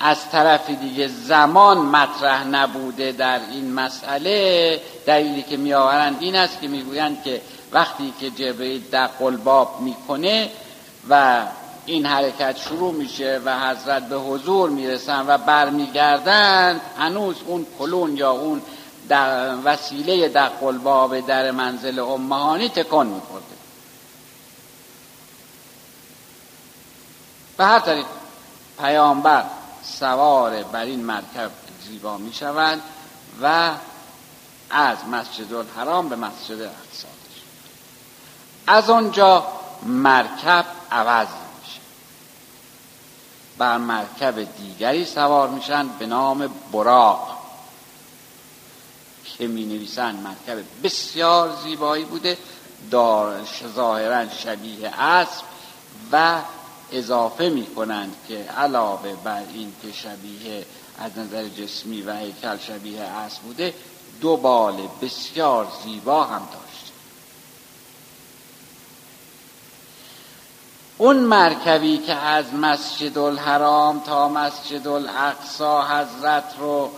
از 0.00 0.30
طرف 0.30 0.70
دیگه 0.70 1.08
زمان 1.08 1.78
مطرح 1.78 2.46
نبوده 2.46 3.12
در 3.12 3.40
این 3.50 3.72
مسئله 3.72 4.80
دلیلی 5.06 5.42
که 5.42 5.56
می 5.56 5.74
آورند 5.74 6.16
این 6.20 6.36
است 6.36 6.60
که 6.60 6.68
می‌گویند 6.68 7.22
که 7.24 7.40
وقتی 7.72 8.12
که 8.20 8.30
جبرئیل 8.30 8.82
در 8.90 9.06
قلباب 9.06 9.80
می‌کنه 9.80 10.50
و 11.10 11.42
این 11.86 12.06
حرکت 12.06 12.56
شروع 12.56 12.94
میشه 12.94 13.40
و 13.44 13.58
حضرت 13.60 14.08
به 14.08 14.16
حضور 14.16 14.70
می‌رسن 14.70 15.24
و 15.26 15.38
برمیگردن 15.38 16.80
هنوز 16.98 17.36
اون 17.46 17.66
کلون 17.78 18.16
یا 18.16 18.30
اون 18.30 18.62
در 19.08 19.54
وسیله 19.64 20.28
در 20.28 20.48
قلباب 20.48 21.26
در 21.26 21.50
منزل 21.50 21.98
امهانی 21.98 22.68
تکن 22.68 23.06
میخورده. 23.06 23.55
به 27.56 27.64
هر 27.64 27.78
طریق 27.78 28.06
پیامبر 28.78 29.44
سوار 29.82 30.62
بر 30.62 30.84
این 30.84 31.04
مرکب 31.04 31.50
زیبا 31.86 32.16
می‌شوند 32.16 32.82
و 33.42 33.70
از 34.70 34.98
مسجد 35.12 35.54
الحرام 35.54 36.08
به 36.08 36.16
مسجد 36.16 36.60
اقصا 36.62 37.08
از 38.66 38.90
آنجا 38.90 39.46
مرکب 39.82 40.66
عوض 40.90 41.28
میشه 41.28 41.80
بر 43.58 43.76
مرکب 43.78 44.56
دیگری 44.56 45.04
سوار 45.04 45.48
میشن 45.48 45.88
به 45.88 46.06
نام 46.06 46.50
براق 46.72 47.36
که 49.24 49.46
می 49.46 49.64
نویسن 49.64 50.14
مرکب 50.14 50.64
بسیار 50.82 51.56
زیبایی 51.62 52.04
بوده 52.04 52.38
دار 52.90 53.40
ظاهرا 53.74 54.28
شبیه 54.28 55.00
اسب 55.00 55.44
و 56.12 56.40
اضافه 56.92 57.48
می 57.48 57.66
کنند 57.66 58.16
که 58.28 58.36
علاوه 58.36 59.14
بر 59.14 59.42
این 59.54 59.72
که 59.82 59.92
شبیه 59.92 60.66
از 60.98 61.18
نظر 61.18 61.48
جسمی 61.48 62.02
و 62.02 62.16
هیکل 62.16 62.58
شبیه 62.58 63.00
اسب 63.00 63.42
بوده 63.42 63.74
دو 64.20 64.36
بال 64.36 64.88
بسیار 65.02 65.68
زیبا 65.84 66.24
هم 66.24 66.48
داشت. 66.52 66.92
اون 70.98 71.16
مرکبی 71.16 71.98
که 71.98 72.14
از 72.14 72.54
مسجد 72.54 73.18
الحرام 73.18 74.00
تا 74.00 74.28
مسجد 74.28 74.88
الاقصا 74.88 75.82
حضرت 75.88 76.54
رو 76.58 76.90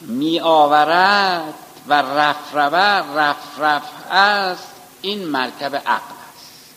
می 0.00 0.40
آورد 0.40 1.54
و 1.88 2.02
رفرور 2.02 3.00
رفرف 3.14 3.82
است 4.10 4.68
این 5.02 5.24
مرکب 5.24 5.76
عقل 5.76 6.14
است 6.34 6.74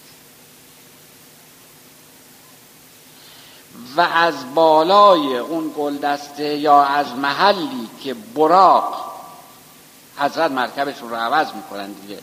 و 3.96 4.02
از 4.02 4.54
بالای 4.56 5.38
اون 5.38 5.74
گلدسته 5.78 6.58
یا 6.58 6.84
از 6.84 7.08
محلی 7.16 7.90
که 8.04 8.14
براق 8.14 9.14
حضرت 10.18 10.52
مرکبشون 10.52 11.10
رو 11.10 11.16
عوض 11.16 11.48
می‌کنن 11.54 11.92
دیگه 11.92 12.20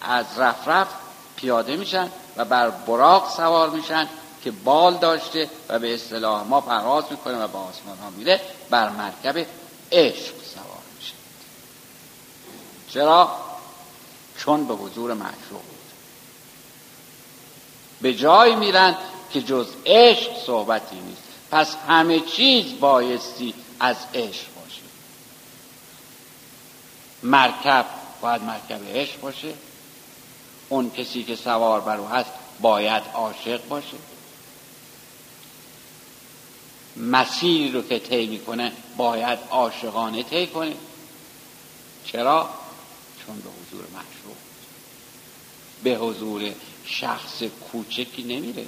از 0.00 0.26
رفرف 0.38 0.88
پیاده 1.36 1.76
میشن 1.76 2.08
و 2.36 2.44
بر 2.44 2.70
براق 2.70 3.30
سوار 3.36 3.70
میشن 3.70 4.08
که 4.44 4.50
بال 4.50 4.96
داشته 4.96 5.50
و 5.68 5.78
به 5.78 5.94
اصطلاح 5.94 6.46
ما 6.46 6.60
پرواز 6.60 7.04
می‌کنه 7.10 7.44
و 7.44 7.48
به 7.48 7.58
آسمان 7.58 7.98
ها 7.98 8.10
میره 8.10 8.40
بر 8.70 8.88
مرکب 8.88 9.46
عشق 9.92 10.34
سوار 10.54 10.82
میشه 10.98 11.14
چرا؟ 12.88 13.32
چون 14.38 14.66
به 14.66 14.74
حضور 14.74 15.14
معشوق 15.14 15.60
به 18.00 18.14
جای 18.14 18.54
میرن 18.54 18.96
که 19.32 19.42
جز 19.42 19.66
عشق 19.86 20.44
صحبتی 20.46 20.96
نیست. 20.96 21.22
پس 21.50 21.76
همه 21.88 22.20
چیز 22.20 22.80
بایستی 22.80 23.54
از 23.80 23.96
عشق 24.14 24.46
باشه. 24.60 24.82
مرکب 27.22 27.86
باید 28.20 28.42
مرکب 28.42 28.96
عشق 28.96 29.20
باشه. 29.20 29.54
اون 30.68 30.90
کسی 30.90 31.22
که 31.22 31.36
سوار 31.36 31.80
بر 31.80 31.96
او 31.96 32.08
هست 32.08 32.30
باید 32.60 33.02
عاشق 33.14 33.68
باشه. 33.68 33.96
مسیری 36.96 37.72
رو 37.72 37.82
که 37.82 37.98
طی 37.98 38.26
می‌کنه 38.26 38.72
باید 38.96 39.38
عاشقانه 39.50 40.22
طی 40.22 40.46
کنه. 40.46 40.74
چرا؟ 42.04 42.48
چون 43.26 43.36
به 43.36 43.50
حضور 43.50 43.84
مشروع 43.84 44.36
به 45.82 45.90
حضور 45.90 46.52
شخص 46.84 47.42
کوچکی 47.42 48.22
نمیره. 48.22 48.66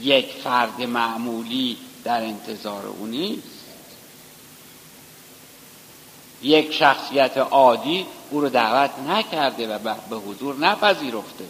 یک 0.00 0.26
فرد 0.44 0.82
معمولی 0.82 1.78
در 2.04 2.22
انتظار 2.22 2.86
او 2.86 3.06
نیست. 3.06 3.62
یک 6.42 6.72
شخصیت 6.72 7.36
عادی 7.38 8.06
او 8.30 8.40
رو 8.40 8.48
دعوت 8.48 8.98
نکرده 8.98 9.76
و 9.76 9.94
به 10.10 10.16
حضور 10.16 10.56
نپذیرفته. 10.56 11.48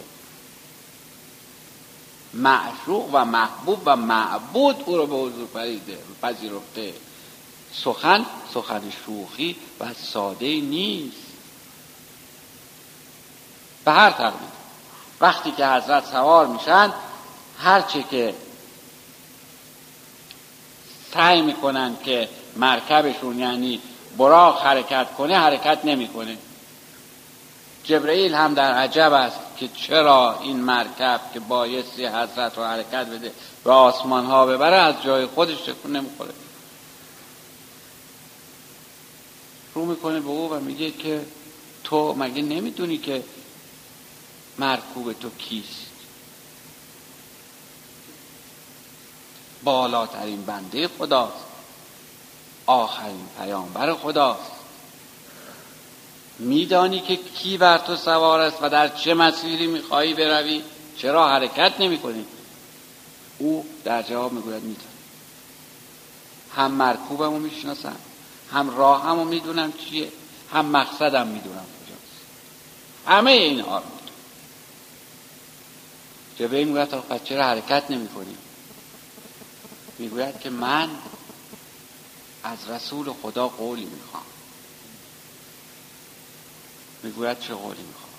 معشوق 2.33 3.09
و 3.13 3.25
محبوب 3.25 3.81
و 3.85 3.95
معبود 3.95 4.83
او 4.85 4.97
رو 4.97 5.05
به 5.05 5.15
حضور 5.15 5.47
پذیرفته. 6.21 6.93
سخن 7.73 8.25
سخن 8.53 8.91
شوخی 9.05 9.55
و 9.79 9.93
ساده 9.93 10.61
نیست. 10.61 11.17
به 13.85 13.91
هر 13.91 14.11
تقدیم 14.11 14.51
وقتی 15.21 15.51
که 15.51 15.67
حضرت 15.67 16.05
سوار 16.05 16.47
میشن 16.47 16.93
هرچه 17.57 18.03
که 18.11 18.33
سعی 21.13 21.41
می‌کنن 21.41 21.97
که 22.05 22.29
مرکبشون 22.55 23.39
یعنی 23.39 23.79
براق 24.17 24.61
حرکت 24.61 25.13
کنه 25.17 25.37
حرکت 25.37 25.85
نمی‌کنه. 25.85 26.37
جبرئیل 27.83 28.33
هم 28.33 28.53
در 28.53 28.73
عجب 28.73 29.13
است 29.13 29.39
که 29.57 29.67
چرا 29.67 30.39
این 30.41 30.57
مرکب 30.57 31.21
که 31.33 31.39
بایستی 31.39 32.05
حضرت 32.05 32.57
رو 32.57 32.63
حرکت 32.63 33.05
بده 33.05 33.31
و 33.65 33.69
آسمان 33.69 34.25
ها 34.25 34.45
ببره 34.45 34.75
از 34.75 34.95
جای 35.03 35.25
خودش 35.25 35.61
تکون 35.61 35.95
نمی‌خوره. 35.95 36.33
رو 39.73 39.85
می‌کنه 39.85 40.19
به 40.19 40.29
او 40.29 40.49
و 40.49 40.59
میگه 40.59 40.91
که 40.91 41.25
تو 41.83 42.13
مگه 42.13 42.41
نمی‌دونی 42.41 42.97
که 42.97 43.23
مرکوب 44.57 45.13
تو 45.13 45.29
کیست؟ 45.29 45.92
بالاترین 49.63 50.45
بنده 50.45 50.87
خداست. 50.87 51.45
آخرین 52.65 53.27
پیامبر 53.37 53.93
خداست. 53.93 54.51
میدانی 56.39 56.99
که 56.99 57.15
کی 57.15 57.57
بر 57.57 57.77
تو 57.77 57.95
سوار 57.95 58.39
است 58.39 58.57
و 58.61 58.69
در 58.69 58.87
چه 58.87 59.13
مسیری 59.13 59.67
می‌خواهی 59.67 60.13
بروی؟ 60.13 60.63
چرا 60.97 61.29
حرکت 61.29 61.73
نمی 61.79 61.99
کنی 61.99 62.25
او 63.37 63.65
در 63.83 64.01
جواب 64.01 64.31
می‌گوید 64.31 64.63
می‌دونم 64.63 64.87
هم 66.55 66.71
مرکوبمو 66.71 67.39
می‌شناسم 67.39 67.95
هم 68.51 68.77
راهمو 68.77 69.23
می‌دونم 69.23 69.73
چیه 69.73 70.11
هم 70.53 70.65
مقصدم 70.65 71.27
می‌دونم 71.27 71.65
کجاست. 71.65 72.21
همه 73.07 73.31
اینها 73.31 73.77
رو 73.77 73.83
می‌دونم. 73.85 74.13
جبرئیل 76.39 76.67
می‌گوید 76.67 76.89
تا 76.89 77.17
چرا 77.17 77.43
حرکت 77.43 77.83
نمی 77.89 78.07
کنیم 78.07 78.37
می‌گوید 79.99 80.39
که 80.39 80.49
من 80.49 80.89
از 82.43 82.69
رسول 82.69 83.13
خدا 83.21 83.47
قولی 83.47 83.85
می‌خوام. 83.85 84.23
می‌گوید 87.03 87.39
چه 87.39 87.53
قولی 87.53 87.81
می‌خوام؟ 87.81 88.09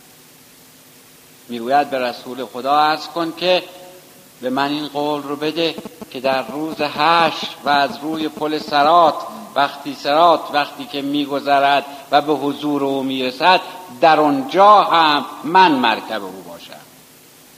می‌گوید 1.49 1.91
به 1.91 1.99
رسول 1.99 2.45
خدا 2.45 2.81
عرض 2.81 3.07
کن 3.07 3.33
که 3.37 3.63
به 4.41 4.51
من 4.51 4.71
این 4.71 4.89
قول 4.89 5.23
رو 5.23 5.37
بده 5.37 5.75
که 6.11 6.21
در 6.21 6.47
روز 6.47 6.77
هشت 6.81 7.57
و 7.65 7.69
از 7.69 7.99
روی 8.03 8.29
پل 8.29 8.59
سرات 8.59 9.15
وقتی 9.55 9.95
سرات 9.95 10.41
وقتی 10.53 10.85
که 10.85 11.03
میگذرد 11.03 11.85
و 12.11 12.21
به 12.21 12.33
حضور 12.33 12.85
او 12.85 13.03
می‌رسد 13.03 13.61
در 14.01 14.21
آنجا 14.21 14.81
هم 14.81 15.25
من 15.45 15.73
مرکب 15.73 16.25
او 16.25 16.45
باشم. 16.49 16.81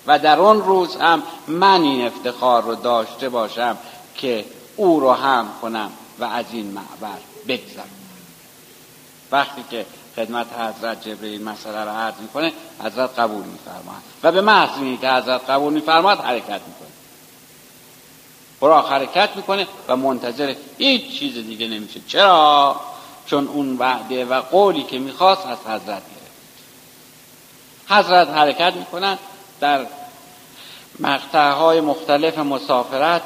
و 0.07 0.19
در 0.19 0.41
آن 0.41 0.63
روز 0.63 0.97
هم 0.97 1.23
من 1.47 1.83
این 1.83 2.07
افتخار 2.07 2.63
رو 2.63 2.75
داشته 2.75 3.29
باشم. 3.29 3.79
که 4.17 4.45
او 4.77 5.01
رو 5.01 5.13
هم 5.13 5.49
کنم 5.63 5.91
و 6.19 6.25
از 6.25 6.45
این 6.53 6.67
معبر 6.67 7.19
بگذرم. 7.49 7.91
وقتی 9.33 9.65
که 9.71 9.87
خدمت 10.17 10.47
حضرت 10.53 11.09
جبرئیل 11.09 11.45
مسئله 11.45 11.85
را 11.85 11.93
عرض 11.93 12.15
می‌کنه 12.21 12.53
حضرت 12.85 13.19
قبول 13.19 13.45
میفرماید. 13.45 14.03
و 14.23 14.33
به 14.33 14.41
محض 14.41 15.01
که 15.01 15.11
حضرت 15.11 15.51
قبول 15.51 15.73
میفرماید 15.73 16.19
حرکت 16.19 16.49
می‌کنه. 16.49 16.89
براق 18.61 18.93
حرکت 18.93 19.37
می‌کنه 19.37 19.67
و 19.89 19.97
منتظر 19.97 20.55
هیچ 20.79 21.19
چیز 21.19 21.35
دیگه 21.35 21.69
نمیشه. 21.69 22.01
چرا؟ 22.09 22.81
چون 23.27 23.49
اون 23.49 23.77
وعده 23.79 24.25
و 24.25 24.41
قولی 24.41 24.83
که 24.83 24.99
می‌خواست 24.99 25.47
از 25.47 25.59
حضرت 25.59 25.87
گرفت. 25.87 26.33
حضرت 27.89 28.29
حرکت 28.29 28.75
می‌کنن 28.77 29.19
در 29.61 29.87
مقطعهای 31.01 31.81
مختلف 31.81 32.39
مسافرت 32.39 33.23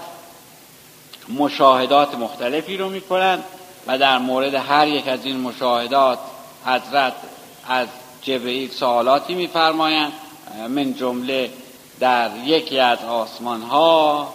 مشاهدات 1.38 2.14
مختلفی 2.14 2.76
رو 2.76 2.88
می‌کنن 2.88 3.38
و 3.86 3.98
در 3.98 4.18
مورد 4.18 4.54
هر 4.54 4.88
یک 4.88 5.08
از 5.08 5.24
این 5.24 5.40
مشاهدات 5.40 6.18
حضرت 6.64 7.14
از 7.68 7.88
جبرئیل 8.22 8.70
سوالاتی 8.70 9.34
میفرمایند. 9.34 10.12
من 10.68 10.94
جمله 10.94 11.50
در 12.00 12.30
یکی 12.44 12.78
از 12.78 12.98
آسمان 12.98 13.62
ها 13.62 14.34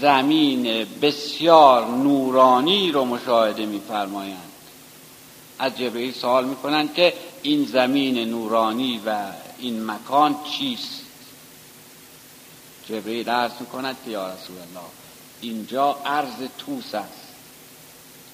زمین 0.00 0.86
بسیار 1.02 1.86
نورانی 1.86 2.92
رو 2.92 3.04
مشاهده 3.04 3.66
میفرمایند. 3.66 4.52
از 5.58 5.78
جبرئیل 5.78 6.12
سوال 6.12 6.44
می‌کنند 6.44 6.94
که 6.94 7.14
این 7.42 7.64
زمین 7.64 8.18
نورانی 8.18 9.00
و 9.06 9.16
این 9.58 9.90
مکان 9.90 10.36
چیست؟ 10.58 11.00
جبرئیل 12.88 13.30
عرض 13.30 13.52
می‌کند 13.60 13.96
که 14.04 14.10
یا 14.10 14.26
رسول 14.26 14.56
الله 14.56 15.01
اینجا 15.42 15.96
عرض 16.06 16.48
توس 16.58 16.94
است. 16.94 17.28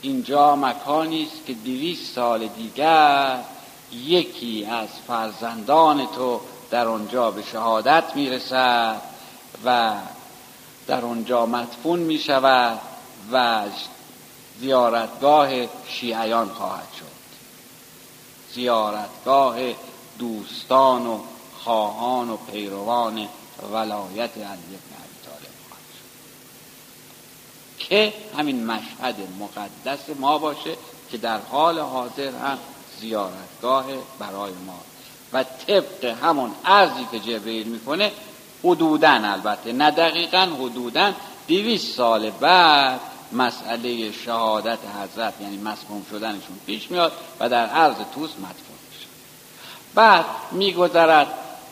اینجا 0.03 0.57
مکانی 0.57 1.23
است 1.23 1.47
که 1.47 1.55
دویست 1.55 2.15
سال 2.15 2.47
دیگر 2.47 3.39
یکی 3.93 4.65
از 4.65 4.89
فرزندان 5.07 6.07
تو 6.07 6.41
در 6.71 6.89
آنجا 6.89 7.31
به 7.31 7.43
شهادت 7.43 8.05
می‌رسد 8.15 9.01
و 9.65 9.95
در 10.87 11.05
آنجا 11.05 11.47
مدفون 11.47 11.99
می 11.99 12.19
شود 12.19 12.79
و 13.33 13.65
زیارتگاه 14.61 15.51
شیعیان 15.89 16.49
خواهد 16.49 16.89
شد. 16.99 17.19
زیارتگاه 18.55 19.57
دوستان 20.19 21.07
و 21.07 21.21
خواهان 21.59 22.31
و 22.31 22.37
پیروان 22.37 23.29
ولایت 23.73 24.37
علی 24.37 24.47
ابن 24.47 24.95
ابی 24.99 25.19
طالب 25.25 25.55
خواهد 25.69 25.89
شد 25.99 27.78
که 27.89 28.13
همین 28.39 28.67
مشهد 28.67 29.17
مقدس 29.41 30.01
ما 30.21 30.39
باشه 30.39 30.77
که 31.11 31.19
در 31.19 31.39
حال 31.51 31.79
حاضر 31.79 32.31
هم 32.31 32.59
زیارتگاه 33.01 33.85
برای 34.19 34.53
ما. 34.67 34.81
و 35.33 35.45
طبق 35.67 36.05
همون 36.05 36.51
ارزی 36.65 37.07
که 37.13 37.19
جبرئیل 37.19 37.67
می‌کنه 37.67 38.13
حدودا 38.65 39.11
البته 39.11 39.73
نه 39.73 39.91
دقیقا 39.91 40.49
حدودا 40.61 41.13
دویست 41.49 41.97
سال 41.97 42.31
بعد 42.31 43.01
مسئله 43.33 44.13
شهادت 44.13 44.79
حضرت 45.03 45.35
یعنی 45.41 45.57
مسموم 45.57 46.07
شدنشون 46.11 46.59
پیش 46.67 46.91
میاد 46.91 47.13
و 47.41 47.49
در 47.49 47.67
عرض 47.67 47.97
توس 48.15 48.31
مدفون 48.31 48.79
میشه. 48.91 49.07
بعد 49.95 50.25
میگذرد 50.53 51.27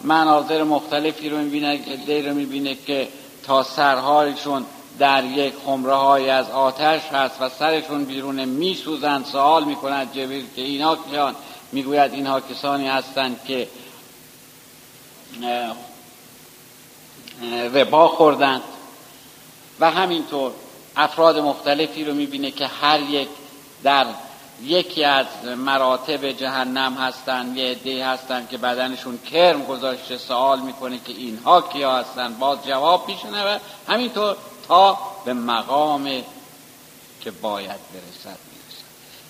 مناظر 0.04 0.62
مختلفی 0.62 1.28
رو 1.28 1.38
می‌بینه 1.38 2.28
رو 2.28 2.34
می‌بینه 2.34 2.74
که 2.74 3.08
تا 3.46 3.62
سرهایشون 3.62 4.66
در 4.98 5.24
یک 5.24 5.54
خمره 5.66 5.94
های 5.94 6.30
از 6.30 6.50
آتش 6.50 7.00
هست 7.12 7.42
و 7.42 7.48
سرشون 7.48 8.04
بیرون 8.04 8.44
میسوزند. 8.44 9.24
سوال 9.24 9.64
می‌کنند 9.64 10.12
جبریل 10.12 10.46
که 10.56 10.62
اینا 10.62 10.96
کیان؟ 10.96 11.34
می‌گوید 11.72 12.12
اینها 12.12 12.40
کسانی 12.40 12.88
هستند 12.88 13.40
که 13.46 13.68
ربا 17.74 18.08
خوردند. 18.08 18.62
و 19.80 19.90
همینطور 19.90 20.52
افراد 20.96 21.38
مختلفی 21.38 22.04
رو 22.04 22.14
می‌بینه 22.14 22.50
که 22.50 22.66
هر 22.66 23.00
یک 23.00 23.28
در 23.82 24.06
یکی 24.62 25.04
از 25.04 25.26
مراتب 25.56 26.30
جهنم 26.32 26.94
هستند. 26.94 27.56
یه 27.56 27.70
عده 27.70 28.06
هستند 28.06 28.48
که 28.48 28.58
بدنشون 28.58 29.18
کرم 29.18 29.64
گذاشته. 29.64 30.18
سوال 30.18 30.60
می‌کنه 30.60 30.98
که 30.98 31.12
اینها 31.12 31.60
کیا 31.60 31.96
هستند؟ 31.96 32.38
باز 32.38 32.58
جواب 32.66 33.10
و 33.32 33.58
همینطور 33.88 34.36
تا 34.68 34.98
به 35.24 35.32
مقام 35.32 36.22
که 37.20 37.30
باید 37.30 37.80
برسد 37.92 38.38
می‌رسد. 38.52 38.86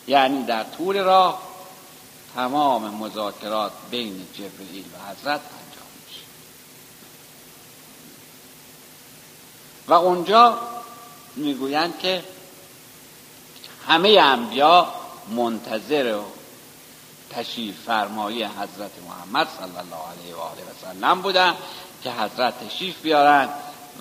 یعنی 0.07 0.45
در 0.45 0.65
طول 0.65 0.99
راه 0.99 1.43
تمام 2.35 2.95
مذاکرات 2.95 3.73
بین 3.91 4.27
جبرئیل 4.35 4.85
و 4.85 5.11
حضرت 5.11 5.41
و 9.89 9.93
اونجا 9.93 10.59
می‌گویند 11.37 11.99
که 11.99 12.25
همه 13.89 14.09
انبیا 14.09 14.89
منتظر 15.29 16.17
و 16.17 16.25
تشریف 17.31 17.75
فرمایی 17.87 18.45
حضرت 18.45 18.91
محمد 19.09 19.49
صلی 19.59 19.79
الله 19.79 20.21
علیه 20.21 20.37
و 20.37 20.41
آله 20.41 20.63
و 20.63 20.95
سلم 21.01 21.23
بودن 21.23 21.55
که 22.03 22.11
حضرت 22.11 22.69
تشریف 22.69 23.03
بیارند 23.03 23.49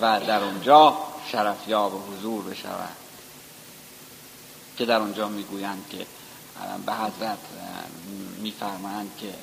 و 0.01 0.19
در 0.19 0.43
اونجا 0.43 0.97
شرفیاب 1.31 1.93
و 1.93 2.13
حضور 2.13 2.43
بشوند 2.43 2.95
که 4.77 4.85
در 4.85 4.99
اونجا 4.99 5.27
می‌گویند 5.27 5.85
که 5.89 6.05
به 6.85 6.93
حضرت 6.93 7.37
میفرمایند 8.37 9.11
که 9.19 9.33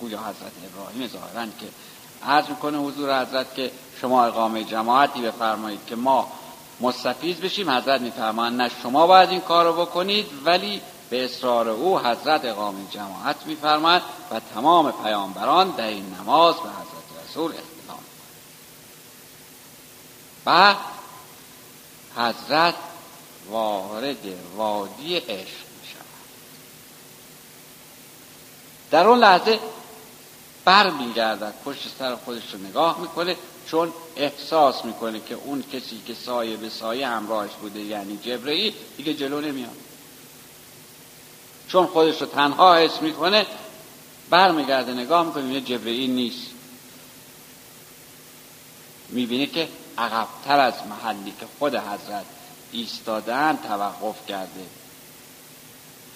گویا 0.00 0.18
حضرت 0.18 0.52
ابراهیم 0.74 1.06
ظاهرا 1.06 1.46
که 1.60 1.66
عرض 2.26 2.48
می‌کنه 2.48 2.78
حضور 2.78 3.22
حضرت 3.22 3.54
که 3.54 3.70
شما 4.00 4.24
اقامه 4.24 4.64
جماعتی 4.64 5.22
بفرمایید 5.22 5.80
که 5.86 5.96
ما 5.96 6.32
مستفیض 6.80 7.36
بشیم. 7.36 7.70
حضرت 7.70 8.00
میفرمایند 8.00 8.62
نه 8.62 8.70
شما 8.82 9.06
باید 9.06 9.30
این 9.30 9.40
کار 9.40 9.64
رو 9.64 9.72
بکنید 9.72 10.26
ولی 10.44 10.80
به 11.10 11.24
اصرار 11.24 11.68
او 11.68 11.98
حضرت 11.98 12.44
اقامه 12.44 12.78
جماعت 12.90 13.46
میفرماید 13.46 14.02
و 14.30 14.40
تمام 14.54 14.92
پیامبران 14.92 15.70
در 15.70 15.86
این 15.86 16.14
نماز 16.20 16.54
به 16.54 16.68
حضرت 16.68 17.28
رسول 17.30 17.52
اختلام 17.52 18.00
و 20.46 20.74
حضرت 22.16 22.74
وارد 23.50 24.26
وادی 24.56 25.16
عشق 25.16 25.66
می 25.80 25.88
شود 25.92 26.04
در 28.90 29.06
اون 29.06 29.18
لحظه 29.18 29.58
بر 30.64 30.90
میگردد 30.90 31.54
پشت 31.64 31.88
سر 31.98 32.14
خودش 32.16 32.54
رو 32.54 32.58
نگاه 32.58 33.00
می‌کنه 33.00 33.36
چون 33.66 33.92
احساس 34.16 34.84
می‌کنه 34.84 35.20
که 35.20 35.34
اون 35.34 35.64
کسی 35.72 36.02
که 36.06 36.14
سایه 36.14 36.56
به 36.56 36.68
سایه 36.68 37.08
همراهش 37.08 37.50
بوده 37.60 37.80
یعنی 37.80 38.16
جبرئیل 38.16 38.74
دیگه 38.96 39.14
جلو 39.14 39.40
نمیاد. 39.40 39.76
چون 41.68 41.86
خودش 41.86 42.20
رو 42.20 42.26
تنها 42.26 42.76
حس 42.76 43.02
می‌کنه 43.02 43.46
برمیگرده 44.30 44.92
نگاه 44.92 45.26
می‌کنه 45.26 45.42
می‌بینه 45.42 45.66
جبرئیل 45.66 46.10
نیست. 46.10 46.46
می‌بینه 49.08 49.46
که 49.46 49.68
عقبتر 49.98 50.60
از 50.60 50.74
محلی 50.90 51.34
که 51.40 51.46
خود 51.58 51.74
حضرت 51.74 52.24
ایستادن 52.72 53.58
توقف 53.68 54.26
کرده. 54.28 54.66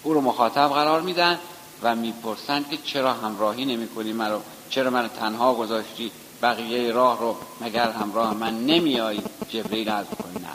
او 0.03 0.15
رو 0.15 0.21
مخاطب 0.21 0.69
قرار 0.69 1.01
میدن 1.01 1.39
و 1.83 1.95
می‌پرسن 1.95 2.65
که 2.71 2.77
چرا 2.77 3.13
همراهی 3.13 3.65
نمی 3.65 3.89
کنی 3.89 4.13
مرا 4.13 4.41
چرا 4.71 4.91
من 4.91 5.09
تنها 5.09 5.55
گذاشتی؟ 5.55 6.11
بقیه 6.43 6.93
راه 6.93 7.21
رو 7.21 7.37
مگر 7.61 7.91
همراه 7.91 8.35
من 8.35 8.67
نمیایی 8.67 9.23
جبریل 9.49 9.89
از 9.89 10.07
نه. 10.35 10.49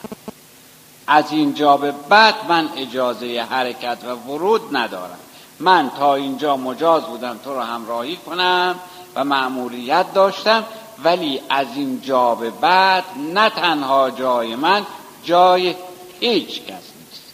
از 1.08 1.32
اینجا 1.32 1.77
به 1.77 1.91
بعد 1.91 2.36
من 2.49 2.69
اجازه 2.75 3.47
حرکت 3.49 3.97
و 4.03 4.15
ورود 4.15 4.77
ندارم. 4.77 5.19
من 5.60 5.89
تا 5.89 6.15
اینجا 6.15 6.58
مجاز 6.58 7.03
بودم 7.03 7.39
تو 7.43 7.53
رو 7.53 7.62
همراهی 7.62 8.15
کنم 8.15 8.79
و 9.15 9.23
معمولیت 9.23 10.13
داشتم 10.13 10.63
ولی 11.03 11.41
از 11.49 11.67
این 11.75 12.01
جا 12.01 12.35
به 12.35 12.49
بعد 12.49 13.03
نه 13.33 13.49
تنها 13.49 14.12
جای 14.12 14.55
من 14.55 14.85
جای 15.23 15.75
هیچ 16.19 16.62
کس 16.62 16.69
نیست. 16.69 17.33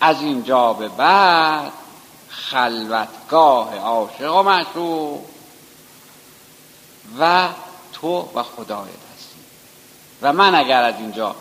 از 0.00 0.22
این 0.22 0.44
جا 0.44 0.72
به 0.72 0.88
بعد 0.88 1.72
خلوتگاه 2.28 3.78
عاشق 3.78 4.36
و 4.36 4.42
معشوق 4.42 5.20
و 7.20 7.48
تو 7.92 8.28
و 8.34 8.42
خدایت 8.42 8.88
هستی. 9.14 9.38
و 10.22 10.32
من 10.32 10.54
اگر 10.54 10.82
از 10.82 10.94
اینجا 10.98 11.34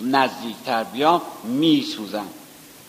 نزدیکتر 0.00 0.84
بیام 0.84 1.22
میسوزم. 1.44 2.28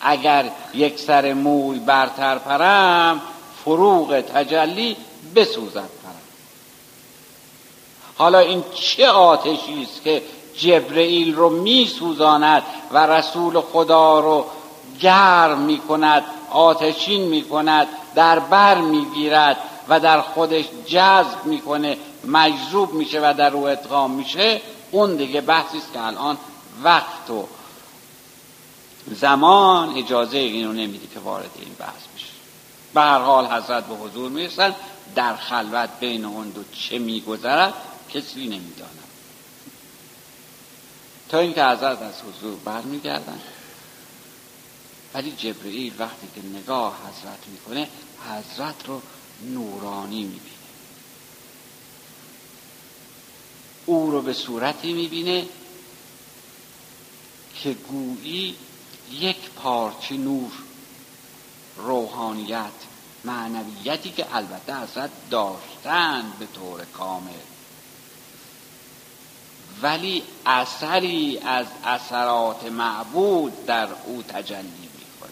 اگر 0.00 0.50
یک 0.74 0.98
سر 0.98 1.34
موی 1.34 1.78
برتر 1.78 2.38
پرم 2.38 3.20
فروغ 3.64 4.20
تجلی 4.20 4.96
بسوزد 5.34 5.74
پرم 5.74 5.95
حالا 8.18 8.38
این 8.38 8.64
چه 8.74 9.08
آتشی 9.08 9.82
است 9.82 10.02
که 10.02 10.22
جبرئیل 10.56 11.34
رو 11.34 11.50
میسوزاند 11.50 12.62
و 12.92 13.06
رسول 13.06 13.60
خدا 13.60 14.20
رو 14.20 14.46
گرم 15.00 15.58
می‌کند 15.58 16.24
آتشین 16.50 17.22
می‌کند 17.22 17.88
در 18.14 18.38
بر 18.38 18.78
می‌گیرد 18.78 19.56
و 19.88 20.00
در 20.00 20.20
خودش 20.20 20.64
جذب 20.86 21.44
می‌کنه 21.44 21.96
مجذوب 22.24 22.92
میشه 22.92 23.20
و 23.20 23.34
در 23.38 23.52
او 23.52 23.68
ادغام 23.68 24.10
میشه 24.10 24.60
اون 24.90 25.16
دیگه 25.16 25.40
بحثی 25.40 25.78
است 25.78 25.92
که 25.92 26.00
الان 26.06 26.36
وقت 26.82 27.30
و 27.30 27.46
زمان 29.06 29.98
اجازه 29.98 30.38
اینو 30.38 30.72
نمیده 30.72 31.06
که 31.14 31.20
وارد 31.20 31.50
این 31.58 31.74
بحث 31.78 32.06
بشه. 32.16 32.26
به 32.94 33.00
هر 33.00 33.18
حال 33.18 33.46
حضرت 33.46 33.84
به 33.84 33.94
حضور 33.94 34.30
می‌رسن 34.30 34.74
در 35.14 35.36
خلوت 35.36 35.88
بین 36.00 36.24
اون 36.24 36.48
دو 36.48 36.60
چه 36.72 36.98
میگذرد؟ 36.98 37.74
کسی 38.16 38.46
نمی‌داند 38.46 39.04
تا 41.28 41.38
اینکه 41.38 41.64
حضرت 41.64 42.02
از 42.02 42.14
حضور 42.22 42.56
برمیگردن. 42.56 43.40
ولی 45.14 45.32
جبرئیل 45.32 45.94
وقتی 45.98 46.28
که 46.34 46.46
نگاه 46.46 46.98
حضرت 47.08 47.46
می‌کنه 47.46 47.88
حضرت 48.30 48.86
رو 48.86 49.02
نورانی 49.42 50.22
می‌بینه. 50.22 50.40
او 53.86 54.10
رو 54.10 54.22
به 54.22 54.32
صورتی 54.32 54.92
می‌بینه 54.92 55.48
که 57.54 57.72
گویی 57.72 58.56
یک 59.12 59.50
پارچه 59.50 60.16
نور 60.16 60.52
روحانیت 61.76 62.72
معنویتی 63.24 64.10
که 64.10 64.36
البته 64.36 64.76
حضرت 64.76 65.10
داشتند 65.30 66.38
به 66.38 66.46
طور 66.46 66.84
کامل 66.84 67.55
ولی 69.82 70.22
اثری 70.46 71.38
از 71.44 71.66
اثرات 71.84 72.64
معبود 72.64 73.66
در 73.66 73.88
او 74.06 74.22
تجلی 74.22 74.88
می‌کنه 74.94 75.30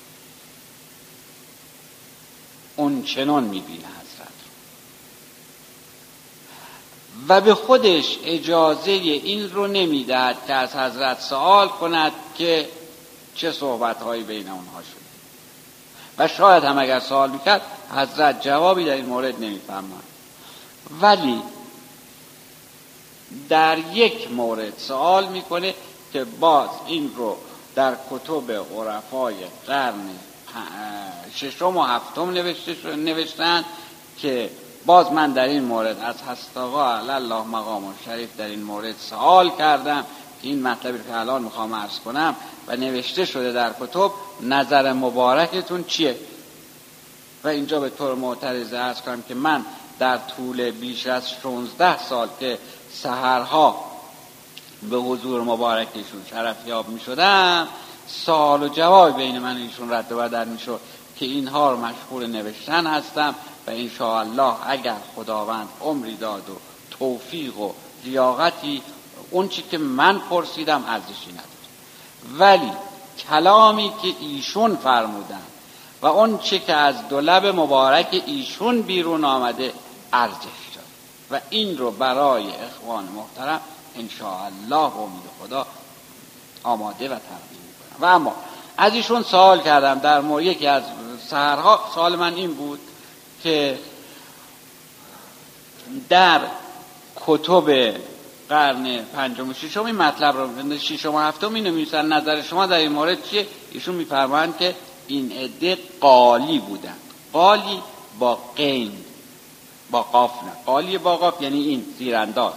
اون 2.77 3.03
چنان 3.03 3.45
می‌بینه 3.45 3.87
حضرت 3.87 4.29
و 7.29 7.41
به 7.41 7.55
خودش 7.55 8.19
اجازه 8.25 8.91
این 8.91 9.51
رو 9.51 9.67
نمی‌دهد 9.67 10.37
که 10.47 10.55
از 10.55 10.77
حضرت 10.77 11.21
سوال 11.21 11.69
کند 11.69 12.13
که 12.39 12.69
چه 13.35 13.53
صحبت 13.53 14.03
هایی 14.03 14.23
بین 14.23 14.49
اونها 14.49 14.83
شده. 14.83 15.05
و 16.19 16.29
شاید 16.29 16.65
هم 16.65 16.79
اگر 16.79 17.01
سوال 17.01 17.31
می‌کرد 17.31 17.63
حضرت 17.95 18.43
جوابی 18.43 18.85
در 18.85 18.95
این 18.95 19.07
مورد 19.07 19.41
نمیفرماد 19.41 20.03
ولی 21.01 21.43
در 23.49 23.79
یک 23.79 24.31
مورد 24.31 24.79
سوال 24.79 25.29
می‌کنه 25.29 25.75
که 26.13 26.25
باز 26.25 26.69
این 26.87 27.11
رو 27.17 27.37
در 27.75 27.97
کتب 28.11 28.53
عرفای 28.53 29.35
قرن 29.67 30.11
ششم 31.35 31.77
و 31.77 31.83
هفتم 31.83 32.31
نوشته 32.31 32.97
نوشتن 32.97 33.65
که 34.19 34.51
باز 34.87 35.13
من 35.13 35.33
در 35.33 35.45
این 35.45 35.65
مورد 35.65 36.01
از 36.01 36.23
هستاقا 36.23 36.87
الله 36.87 37.43
مقام 37.43 37.85
و 37.85 37.93
شریف 38.05 38.37
در 38.37 38.47
این 38.47 38.63
مورد 38.63 38.95
سوال 39.11 39.51
کردم 39.59 40.05
این 40.43 40.63
مطلبی 40.63 40.99
که 40.99 41.17
الان 41.17 41.43
می‌خوام 41.43 41.75
عرض 41.75 41.99
کنم 41.99 42.37
و 42.67 42.77
نوشته 42.77 43.25
شده 43.25 43.53
در 43.53 43.73
کتب 43.81 44.11
نظر 44.41 44.93
مبارکتون 44.93 45.85
چیه؟ 45.85 46.17
و 47.45 47.49
اینجا 47.49 47.81
به 47.81 47.91
طور 47.91 48.15
معترضه 48.15 48.79
ارز 48.79 49.01
کنم 49.01 49.23
که 49.23 49.35
من 49.35 49.65
در 49.99 50.19
طول 50.37 50.71
بیش 50.71 51.07
از 51.07 51.31
16 51.43 52.05
سال 52.05 52.29
که 52.41 52.59
سهرها 53.03 53.85
به 54.91 54.97
حضور 54.97 55.43
مبارکشون 55.43 56.23
شرفیاب 56.31 56.89
می 56.89 57.01
شدم 57.01 57.69
سال 58.07 58.63
و 58.63 58.69
جواب 58.69 59.17
بین 59.17 59.39
من 59.39 59.57
ایشون 59.57 59.93
رد 59.93 60.13
و 60.13 60.17
بدل 60.17 60.49
می 60.49 60.59
شد 60.59 60.81
که 61.17 61.27
اینها 61.27 61.71
رو 61.71 61.77
مشغول 61.77 62.27
نوشتن 62.27 62.87
هستم 62.87 63.35
و 64.01 64.03
الله 64.03 64.55
اگر 64.67 64.97
خداوند 65.17 65.69
عمری 65.81 66.17
داد 66.17 66.51
و 66.51 66.57
توفیق 66.91 67.59
و 67.59 67.73
لیاقتی 68.05 68.83
اون 69.31 69.49
چی 69.49 69.63
که 69.63 69.79
من 69.79 70.19
پرسیدم 70.19 70.85
ارزشی 70.89 71.31
نداره. 71.33 71.49
ولی 72.39 72.73
کلامی 73.29 73.93
که 74.03 74.15
ایشون 74.21 74.77
فرمودن 74.77 75.43
و 76.03 76.07
اون 76.07 76.39
چی 76.39 76.59
که 76.59 76.73
از 76.73 77.09
دولب 77.09 77.47
مبارک 77.47 78.23
ایشون 78.27 78.83
بیرون 78.83 79.25
آمده 79.25 79.73
ارزش 80.13 80.74
و 81.35 81.41
این 81.51 81.79
رو 81.79 81.91
برای 81.91 82.47
اخوان 82.47 83.05
محترم 83.05 83.61
الله 84.21 84.77
و 84.77 84.99
امید 84.99 85.23
خدا 85.41 85.67
آماده 86.63 87.09
و 87.09 87.09
تقدیم 87.09 87.61
می‌کنم. 87.69 88.01
و 88.01 88.05
اما 88.05 88.35
از 88.77 88.95
ایشون 88.95 89.23
سوال 89.23 89.61
کردم 89.61 89.99
در 89.99 90.21
مورد 90.21 90.45
یکی 90.45 90.67
از 90.67 90.83
سهرها. 91.29 91.91
سوال 91.95 92.17
من 92.17 92.35
این 92.35 92.55
بود 92.55 92.81
که 93.43 93.79
در 96.09 96.41
کتب 97.27 97.95
قرن 98.49 99.05
پنجم 99.05 99.49
و 99.49 99.53
ششم 99.53 99.85
این 99.85 99.97
مطلب 99.97 100.37
رو 100.37 100.79
ششم 100.79 101.15
و 101.15 101.19
هفتم 101.19 101.55
اینو 101.55 102.03
نظر 102.03 102.43
شما 102.43 102.67
در 102.67 102.77
این 102.77 102.93
مورد 102.93 103.29
چیه؟ 103.31 103.47
ایشون 103.73 103.95
میفرمایند 103.95 104.57
که 104.59 104.75
این 105.07 105.33
عده 105.33 105.79
قالی 106.01 106.59
بودن 106.59 106.97
قالی 107.33 107.83
با 108.19 108.39
قین. 108.57 109.04
با 110.03 110.31
نه. 110.45 110.53
قالی 110.67 110.99
با 110.99 111.17
قاف 111.17 111.43
یعنی 111.43 111.63
این 111.63 111.95
زیرانداز. 111.99 112.53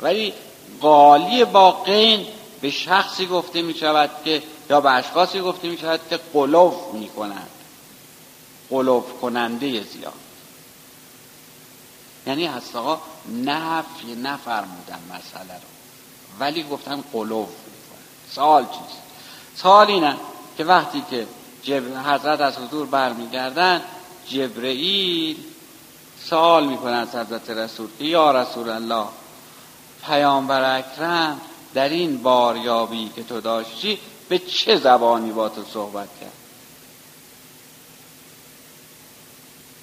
ولی 0.00 0.32
قالی 0.80 1.44
با 1.44 1.70
قین 1.72 2.26
به 2.60 2.70
شخصی 2.70 3.26
گفته 3.26 3.62
می 3.62 3.74
شود 3.74 4.10
که 4.24 4.42
یا 4.70 4.80
به 4.80 4.90
اشخاصی 4.90 5.40
گفته 5.40 5.68
می 5.68 5.78
شود 5.78 6.00
که 6.10 6.20
قلوف 6.32 6.74
می 6.92 7.08
کنند. 7.08 7.50
قلوف 8.70 9.04
کننده 9.20 9.82
زیاد. 9.82 10.12
یعنی 12.26 12.46
هست 12.46 12.76
آقا 12.76 13.00
نفی 13.44 14.14
نفرمودن 14.14 15.00
مسئله 15.08 15.54
رو. 15.54 15.68
ولی 16.40 16.62
گفتن 16.62 17.04
قلوف 17.12 17.48
سوال 18.30 18.64
چیست؟ 18.64 19.02
سوال 19.56 19.86
اینه 19.86 20.16
که 20.56 20.64
وقتی 20.64 21.04
که 21.10 21.26
حضرت 22.06 22.40
از 22.40 22.58
حضور 22.58 22.86
برمیگردن 22.86 23.82
جبرئیل 24.28 25.36
سوال 26.24 26.66
می‌کنن 26.66 26.92
از 26.92 27.14
حضرت 27.14 27.50
رسول 27.50 27.88
یا 28.00 28.42
رسول 28.42 28.68
الله 28.68 29.06
پیامبر 30.06 30.78
اکرم 30.78 31.40
در 31.74 31.88
این 31.88 32.22
باریابی 32.22 33.10
که 33.16 33.22
تو 33.22 33.40
داشتی 33.40 33.98
به 34.28 34.38
چه 34.38 34.76
زبانی 34.76 35.32
با 35.32 35.48
تو 35.48 35.64
صحبت 35.72 36.08
کرد؟ 36.20 36.32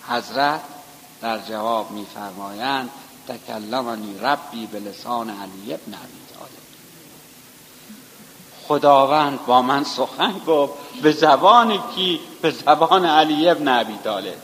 حضرت 0.08 0.62
در 1.22 1.40
جواب 1.40 1.92
میفرمایند 1.92 2.90
تکلمنی 3.28 4.20
ربی 4.20 4.66
به 4.66 4.80
لسان 4.80 5.30
علی 5.30 5.74
ابن 5.74 5.92
طالب. 5.92 6.66
خداوند 8.68 9.46
با 9.46 9.62
من 9.62 9.84
سخن 9.84 10.42
گفت 10.48 10.74
به 11.02 11.12
زبان 11.12 11.80
کی؟ 11.96 12.20
به 12.42 12.52
زبان 12.52 13.06
علی 13.06 13.50
ابن 13.50 13.68
ابی 13.68 13.98
طالب. 14.04 14.38